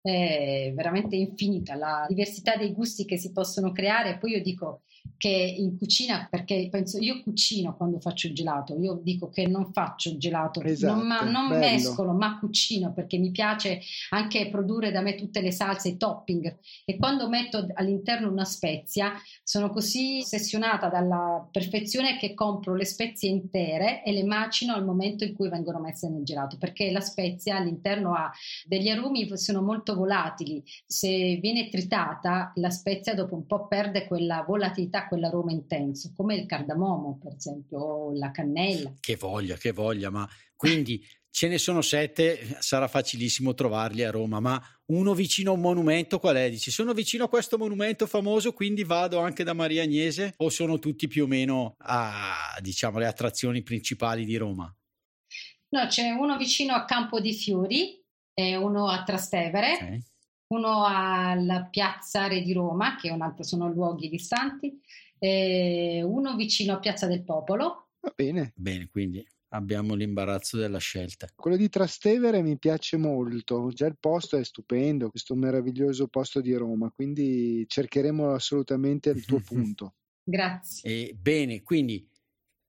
È 0.00 0.72
veramente 0.74 1.16
infinita 1.16 1.74
la 1.74 2.04
diversità 2.08 2.54
dei 2.56 2.72
gusti 2.72 3.04
che 3.04 3.16
si 3.16 3.32
possono 3.32 3.72
creare. 3.72 4.18
Poi 4.18 4.30
io 4.32 4.42
dico 4.42 4.82
che 5.16 5.28
in 5.28 5.78
cucina, 5.78 6.26
perché 6.30 6.68
penso 6.70 6.98
io 6.98 7.22
cucino 7.22 7.76
quando 7.76 7.98
faccio 8.00 8.26
il 8.26 8.34
gelato, 8.34 8.78
io 8.78 9.00
dico 9.02 9.28
che 9.28 9.46
non 9.46 9.72
faccio 9.72 10.10
il 10.10 10.18
gelato, 10.18 10.62
Esatto, 10.62 10.94
non, 10.94 11.06
ma- 11.06 11.22
non 11.22 11.58
mescolo, 11.58 12.12
ma 12.12 12.38
cucino 12.38 12.92
perché 12.92 13.18
mi 13.18 13.30
piace 13.30 13.80
anche 14.10 14.48
produrre 14.48 14.90
da 14.90 15.00
me 15.00 15.14
tutte 15.14 15.40
le 15.40 15.50
salse, 15.50 15.88
i 15.88 15.96
topping. 15.96 16.56
E 16.84 16.96
quando 16.96 17.28
metto 17.28 17.66
all'interno 17.74 18.30
una 18.30 18.44
spezia 18.44 19.12
sono 19.42 19.70
così 19.70 20.18
ossessionata 20.22 20.88
dalla 20.88 21.46
perfezione 21.50 22.18
che 22.18 22.34
compro 22.34 22.74
le 22.74 22.84
spezie 22.84 23.30
intere 23.30 24.02
e 24.04 24.12
le 24.12 24.24
macino 24.24 24.74
al 24.74 24.84
momento 24.84 25.24
in 25.24 25.34
cui 25.34 25.48
vengono 25.48 25.78
messe 25.78 26.08
nel 26.08 26.24
gelato 26.24 26.56
perché 26.58 26.90
la 26.90 27.00
spezia 27.00 27.56
all'interno 27.56 28.14
ha 28.14 28.30
degli 28.64 28.88
aromi 28.88 29.26
che 29.26 29.36
sono 29.36 29.62
molto 29.62 29.94
volatili. 29.94 30.62
Se 30.86 31.36
viene 31.36 31.68
tritata 31.68 32.52
la 32.56 32.70
spezia 32.70 33.14
dopo 33.14 33.34
un 33.34 33.46
po' 33.46 33.66
perde 33.66 34.06
quella 34.06 34.42
volatilità 34.46 34.95
quell'aroma 35.04 35.52
intenso 35.52 36.12
come 36.16 36.36
il 36.36 36.46
cardamomo 36.46 37.18
per 37.22 37.34
esempio 37.34 37.78
o 37.78 38.12
la 38.16 38.30
cannella 38.30 38.94
Che 38.98 39.16
voglia, 39.16 39.56
che 39.56 39.72
voglia, 39.72 40.08
ma 40.08 40.26
quindi 40.56 41.04
ce 41.36 41.48
ne 41.48 41.58
sono 41.58 41.82
sette, 41.82 42.56
sarà 42.60 42.88
facilissimo 42.88 43.52
trovarli 43.52 44.02
a 44.02 44.10
Roma, 44.10 44.40
ma 44.40 44.58
uno 44.86 45.12
vicino 45.12 45.50
a 45.50 45.54
un 45.54 45.60
monumento 45.60 46.18
qual 46.18 46.36
è? 46.36 46.48
Dici, 46.48 46.70
sono 46.70 46.94
vicino 46.94 47.24
a 47.24 47.28
questo 47.28 47.58
monumento 47.58 48.06
famoso, 48.06 48.54
quindi 48.54 48.84
vado 48.84 49.18
anche 49.18 49.44
da 49.44 49.52
Maria 49.52 49.82
Agnese 49.82 50.32
o 50.38 50.48
sono 50.48 50.78
tutti 50.78 51.08
più 51.08 51.24
o 51.24 51.26
meno 51.26 51.74
a, 51.80 52.56
diciamo, 52.62 52.98
le 52.98 53.06
attrazioni 53.06 53.62
principali 53.62 54.24
di 54.24 54.36
Roma? 54.36 54.74
no 55.68 55.86
c'è 55.88 56.10
uno 56.10 56.38
vicino 56.38 56.72
a 56.72 56.84
Campo 56.86 57.20
di 57.20 57.34
Fiori 57.34 58.02
e 58.32 58.56
uno 58.56 58.88
a 58.88 59.02
Trastevere 59.02 59.72
Ok. 59.72 59.98
Uno 60.48 60.84
alla 60.84 61.64
Piazza 61.64 62.26
Re 62.26 62.42
di 62.42 62.52
Roma, 62.52 62.96
che 62.96 63.08
è 63.08 63.12
un 63.12 63.22
altro, 63.22 63.42
sono 63.42 63.68
luoghi 63.68 64.08
distanti, 64.08 64.80
e 65.18 66.02
uno 66.04 66.36
vicino 66.36 66.74
a 66.74 66.78
Piazza 66.78 67.06
del 67.06 67.24
Popolo. 67.24 67.88
Va 68.00 68.12
bene. 68.14 68.52
Bene, 68.54 68.88
quindi 68.88 69.26
abbiamo 69.50 69.94
l'imbarazzo 69.94 70.56
della 70.56 70.78
scelta. 70.78 71.28
Quello 71.34 71.56
di 71.56 71.68
Trastevere 71.68 72.42
mi 72.42 72.58
piace 72.58 72.96
molto, 72.96 73.70
già 73.72 73.86
il 73.86 73.96
posto 73.98 74.36
è 74.36 74.44
stupendo, 74.44 75.10
questo 75.10 75.34
meraviglioso 75.34 76.08
posto 76.08 76.40
di 76.40 76.54
Roma, 76.54 76.90
quindi 76.90 77.64
cercheremo 77.66 78.32
assolutamente 78.32 79.10
il 79.10 79.24
tuo 79.24 79.40
punto. 79.44 79.94
Grazie. 80.22 81.08
E 81.08 81.16
bene, 81.18 81.62
quindi 81.62 82.08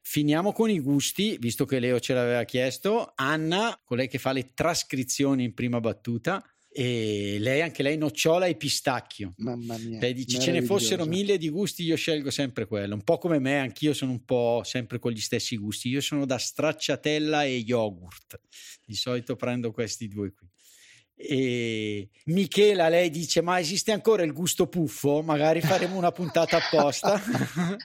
finiamo 0.02 0.54
con 0.54 0.70
i 0.70 0.80
gusti, 0.80 1.38
visto 1.40 1.66
che 1.66 1.80
Leo 1.80 2.00
ce 2.00 2.14
l'aveva 2.14 2.44
chiesto. 2.44 3.12
Anna, 3.16 3.80
colei 3.84 4.08
che 4.08 4.20
fa 4.20 4.32
le 4.32 4.54
trascrizioni 4.54 5.44
in 5.44 5.54
prima 5.54 5.80
battuta, 5.80 6.44
e 6.80 7.38
lei 7.40 7.64
anche 7.64 7.82
lei 7.82 7.98
nocciola 7.98 8.46
e 8.46 8.56
pistacchio. 8.56 9.34
Mamma 9.38 9.80
mia. 9.80 10.00
Lei 10.00 10.14
dice 10.14 10.40
ce 10.40 10.52
ne 10.52 10.62
fossero 10.62 11.08
mille 11.08 11.40
di 11.40 11.50
gusti, 11.50 11.82
io 11.82 11.96
scelgo 11.96 12.30
sempre 12.30 12.68
quello. 12.68 12.94
Un 12.94 13.02
po' 13.02 13.18
come 13.18 13.40
me, 13.40 13.58
anch'io 13.58 13.96
sono 13.96 14.12
un 14.12 14.24
po' 14.24 14.62
sempre 14.64 15.00
con 15.00 15.12
gli 15.12 15.20
stessi 15.20 15.58
gusti. 15.58 15.90
Io 15.90 16.02
sono 16.02 16.28
da 16.28 16.38
stracciatella 16.38 17.46
e 17.46 17.64
yogurt. 17.66 18.40
Di 18.86 18.94
solito 18.94 19.36
prendo 19.36 19.72
questi 19.72 20.08
due 20.08 20.32
qui. 20.32 20.48
E 21.20 22.10
Michela, 22.26 22.90
lei 22.90 23.10
dice: 23.10 23.42
Ma 23.42 23.60
esiste 23.60 23.92
ancora 23.92 24.22
il 24.22 24.34
gusto 24.34 24.68
puffo? 24.68 25.24
Magari 25.24 25.62
faremo 25.62 25.98
una 25.98 26.12
puntata 26.12 26.58
apposta. 26.58 27.20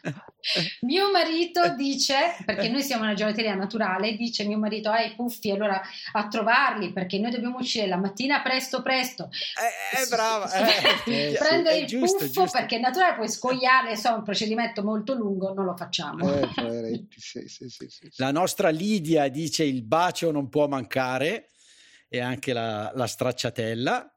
mio 0.83 1.11
marito 1.11 1.75
dice: 1.75 2.37
Perché 2.45 2.68
noi 2.68 2.83
siamo 2.83 3.05
una 3.05 3.14
gelateria 3.14 3.55
naturale, 3.55 4.16
dice 4.16 4.45
mio 4.45 4.59
marito: 4.59 4.90
Hai 4.90 5.12
i 5.12 5.14
puffi, 5.14 5.51
allora 5.51 5.81
a 6.12 6.29
trovarli 6.29 6.92
perché 6.92 7.18
noi 7.18 7.31
dobbiamo 7.31 7.57
uscire 7.57 7.87
la 7.87 7.97
mattina 7.97 8.42
presto, 8.42 8.83
presto. 8.83 9.31
Eh, 9.33 9.97
è 9.97 10.03
eh, 10.03 10.07
brava, 10.09 10.53
eh, 10.53 11.35
prendere 11.38 11.79
il 11.79 11.87
giusto, 11.87 12.18
puffo 12.18 12.42
giusto. 12.42 12.59
perché 12.59 12.77
è 12.77 12.81
naturale, 12.81 13.14
puoi 13.14 13.31
scogliare, 13.31 13.97
so, 13.97 14.11
è 14.11 14.12
un 14.12 14.25
procedimento 14.25 14.85
molto 14.85 15.14
lungo, 15.14 15.55
non 15.55 15.64
lo 15.64 15.75
facciamo. 15.75 16.31
Eh, 16.31 17.07
sì, 17.16 17.49
sì, 17.49 17.71
sì, 17.71 17.88
la 18.16 18.31
nostra 18.31 18.68
Lidia 18.68 19.29
dice: 19.29 19.64
Il 19.64 19.85
bacio 19.85 20.31
non 20.31 20.51
può 20.51 20.68
mancare 20.68 21.47
e 22.12 22.20
anche 22.20 22.53
la, 22.53 22.92
la 22.94 23.07
stracciatella 23.07 24.14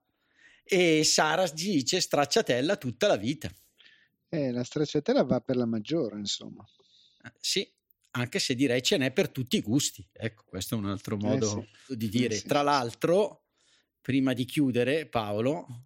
e 0.66 1.06
Sara 1.06 1.48
dice 1.48 2.02
stracciatella 2.02 2.76
tutta 2.76 3.08
la 3.08 3.16
vita. 3.16 3.50
Eh, 4.28 4.52
la 4.52 4.66
stracciatella 4.66 5.24
va 5.24 5.40
per 5.40 5.56
la 5.56 5.66
maggiore, 5.66 6.18
insomma. 6.18 6.62
Eh, 7.24 7.32
sì, 7.40 7.66
anche 8.12 8.40
se 8.40 8.54
direi 8.54 8.84
ce 8.84 8.98
n'è 8.98 9.14
per 9.14 9.30
tutti 9.30 9.56
i 9.56 9.62
gusti. 9.62 10.06
Ecco, 10.12 10.44
questo 10.46 10.76
è 10.76 10.78
un 10.78 10.88
altro 10.88 11.16
eh, 11.16 11.20
modo 11.20 11.62
eh 11.62 11.68
sì. 11.86 11.96
di 11.96 12.10
dire. 12.10 12.34
Eh 12.34 12.40
sì. 12.40 12.48
Tra 12.48 12.64
l'altro, 12.64 13.46
prima 14.02 14.34
di 14.34 14.44
chiudere, 14.44 15.08
Paolo, 15.08 15.86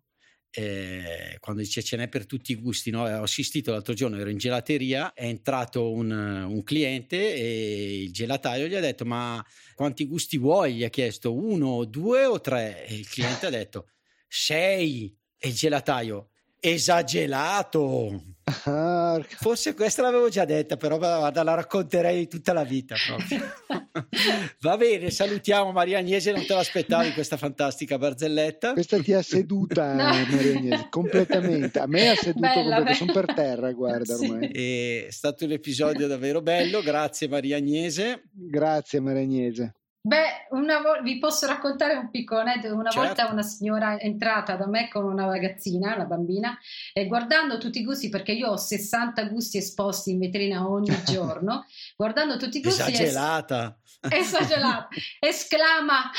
eh, 0.52 1.38
quando 1.40 1.62
dice 1.62 1.84
ce 1.84 1.96
n'è 1.98 2.08
per 2.08 2.26
tutti 2.26 2.52
i 2.54 2.56
gusti, 2.56 2.90
no? 2.90 3.04
ho 3.04 3.24
assistito 3.24 3.72
l'altro 3.72 3.94
giorno, 3.94 4.18
ero 4.18 4.30
in 4.30 4.38
gelateria, 4.38 5.14
è 5.14 5.26
entrato 5.26 5.92
un, 5.92 6.10
un, 6.12 6.64
cliente 6.64 7.34
e 7.34 8.02
il 8.02 8.12
gelataio 8.12 8.68
gli 8.68 8.76
ha 8.76 8.80
detto 8.80 9.06
ma 9.06 9.44
quanti 9.76 10.06
gusti 10.06 10.38
vuoi? 10.38 10.76
Gli 10.76 10.84
ha 10.84 10.90
chiesto 10.90 11.36
uno, 11.36 11.86
due 11.86 12.26
o 12.26 12.42
tre? 12.42 12.86
E 12.88 12.96
il 12.96 13.08
cliente 13.08 13.46
ha 13.46 13.52
detto 13.52 13.90
sei 14.28 15.16
e 15.38 15.48
il 15.48 15.54
gelataio 15.54 16.30
esagerato. 16.60 18.38
Ah, 18.66 19.20
Forse 19.38 19.74
questa 19.74 20.02
l'avevo 20.02 20.30
già 20.30 20.46
detta, 20.46 20.78
però 20.78 20.98
guarda, 20.98 21.44
la 21.44 21.54
racconterei 21.54 22.28
tutta 22.28 22.54
la 22.54 22.64
vita. 22.64 22.96
Va 24.62 24.78
bene, 24.78 25.10
salutiamo 25.10 25.72
Maria 25.72 26.00
Agnese, 26.00 26.32
non 26.32 26.46
te 26.46 26.54
l'aspettavi 26.54 27.14
questa 27.14 27.38
fantastica 27.38 27.98
barzelletta. 27.98 28.74
Questa 28.74 29.00
ti 29.00 29.14
ha 29.14 29.22
seduta 29.22 29.94
Maria 29.94 30.58
Agnese, 30.58 30.88
completamente. 30.90 31.80
A 31.80 31.88
me 31.88 32.10
ha 32.10 32.16
seduto 32.16 32.40
bella, 32.40 32.54
completamente, 32.54 32.94
sono 32.94 33.12
per 33.12 33.34
terra, 33.34 33.72
guarda 33.72 34.16
ormai. 34.16 34.48
È 34.48 35.08
stato 35.10 35.46
un 35.46 35.52
episodio 35.52 36.08
davvero 36.08 36.42
bello, 36.42 36.82
grazie 36.82 37.28
Maria 37.28 37.58
Agnese. 37.58 38.24
Grazie 38.32 39.00
Maria 39.00 39.22
Agnese. 39.22 39.74
Beh, 40.10 40.48
vo- 40.50 41.04
vi 41.04 41.20
posso 41.20 41.46
raccontare 41.46 41.94
un 41.94 42.10
piccolo 42.10 42.40
aneddoto. 42.40 42.74
Una 42.74 42.90
certo. 42.90 43.08
volta 43.08 43.32
una 43.32 43.44
signora 43.44 43.96
è 43.96 44.06
entrata 44.06 44.56
da 44.56 44.66
me 44.66 44.90
con 44.90 45.04
una 45.04 45.28
ragazzina, 45.28 45.94
una 45.94 46.06
bambina, 46.06 46.58
e 46.94 47.06
guardando 47.06 47.60
tutti 47.60 47.82
i 47.82 47.84
gusti, 47.84 48.10
perché 48.10 48.32
io 48.32 48.50
ho 48.50 48.58
60 48.58 49.26
gusti 49.26 49.58
esposti 49.58 50.10
in 50.10 50.18
vetrina 50.18 50.68
ogni 50.68 50.90
giorno, 51.06 51.68
guardando 51.96 52.38
tutti 52.38 52.58
i 52.58 52.62
gusti... 52.62 52.92
Esagerata! 52.92 53.78
Es- 54.02 54.34
esagerata! 54.34 54.88
esclama, 55.22 56.10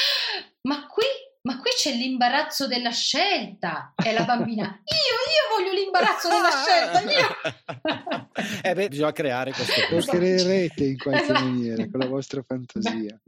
ma 0.68 0.86
qui 0.86 1.06
ma 1.42 1.58
qui 1.58 1.70
c'è 1.74 1.92
l'imbarazzo 1.92 2.66
della 2.66 2.90
scelta. 2.90 3.94
E 3.96 4.12
la 4.12 4.24
bambina, 4.24 4.64
io, 4.84 5.64
io 5.64 5.64
voglio 5.64 5.72
l'imbarazzo 5.72 6.28
della 6.28 6.50
scelta, 6.50 7.00
io. 7.10 8.28
eh 8.62 8.74
beh, 8.74 8.88
bisogna 8.88 9.12
creare 9.12 9.52
questo. 9.52 9.80
Lo 9.90 10.02
creerete 10.02 10.84
in 10.84 10.98
qualche 10.98 11.22
esatto. 11.22 11.40
maniera 11.40 11.88
con 11.88 12.00
la 12.00 12.06
vostra 12.06 12.42
fantasia. 12.46 13.18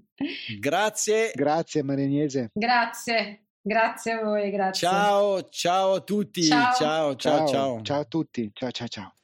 Grazie. 0.58 1.32
Grazie 1.34 1.82
Marignese. 1.82 2.50
Grazie. 2.52 3.44
Grazie 3.64 4.12
a 4.12 4.24
voi, 4.24 4.50
grazie. 4.50 4.88
Ciao, 4.88 5.48
ciao 5.48 5.92
a 5.94 6.00
tutti. 6.00 6.42
Ciao, 6.42 6.74
ciao, 6.74 7.16
ciao. 7.16 7.46
Ciao, 7.46 7.82
ciao 7.82 8.00
a 8.00 8.04
tutti. 8.04 8.50
Ciao, 8.52 8.70
ciao, 8.72 8.88
ciao. 8.88 9.14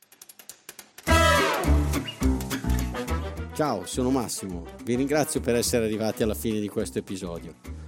Ciao, 3.53 3.85
sono 3.87 4.11
Massimo. 4.11 4.65
Vi 4.85 4.95
ringrazio 4.95 5.41
per 5.41 5.57
essere 5.57 5.85
arrivati 5.85 6.23
alla 6.23 6.35
fine 6.35 6.61
di 6.61 6.69
questo 6.69 7.01
episodio. 7.01 7.88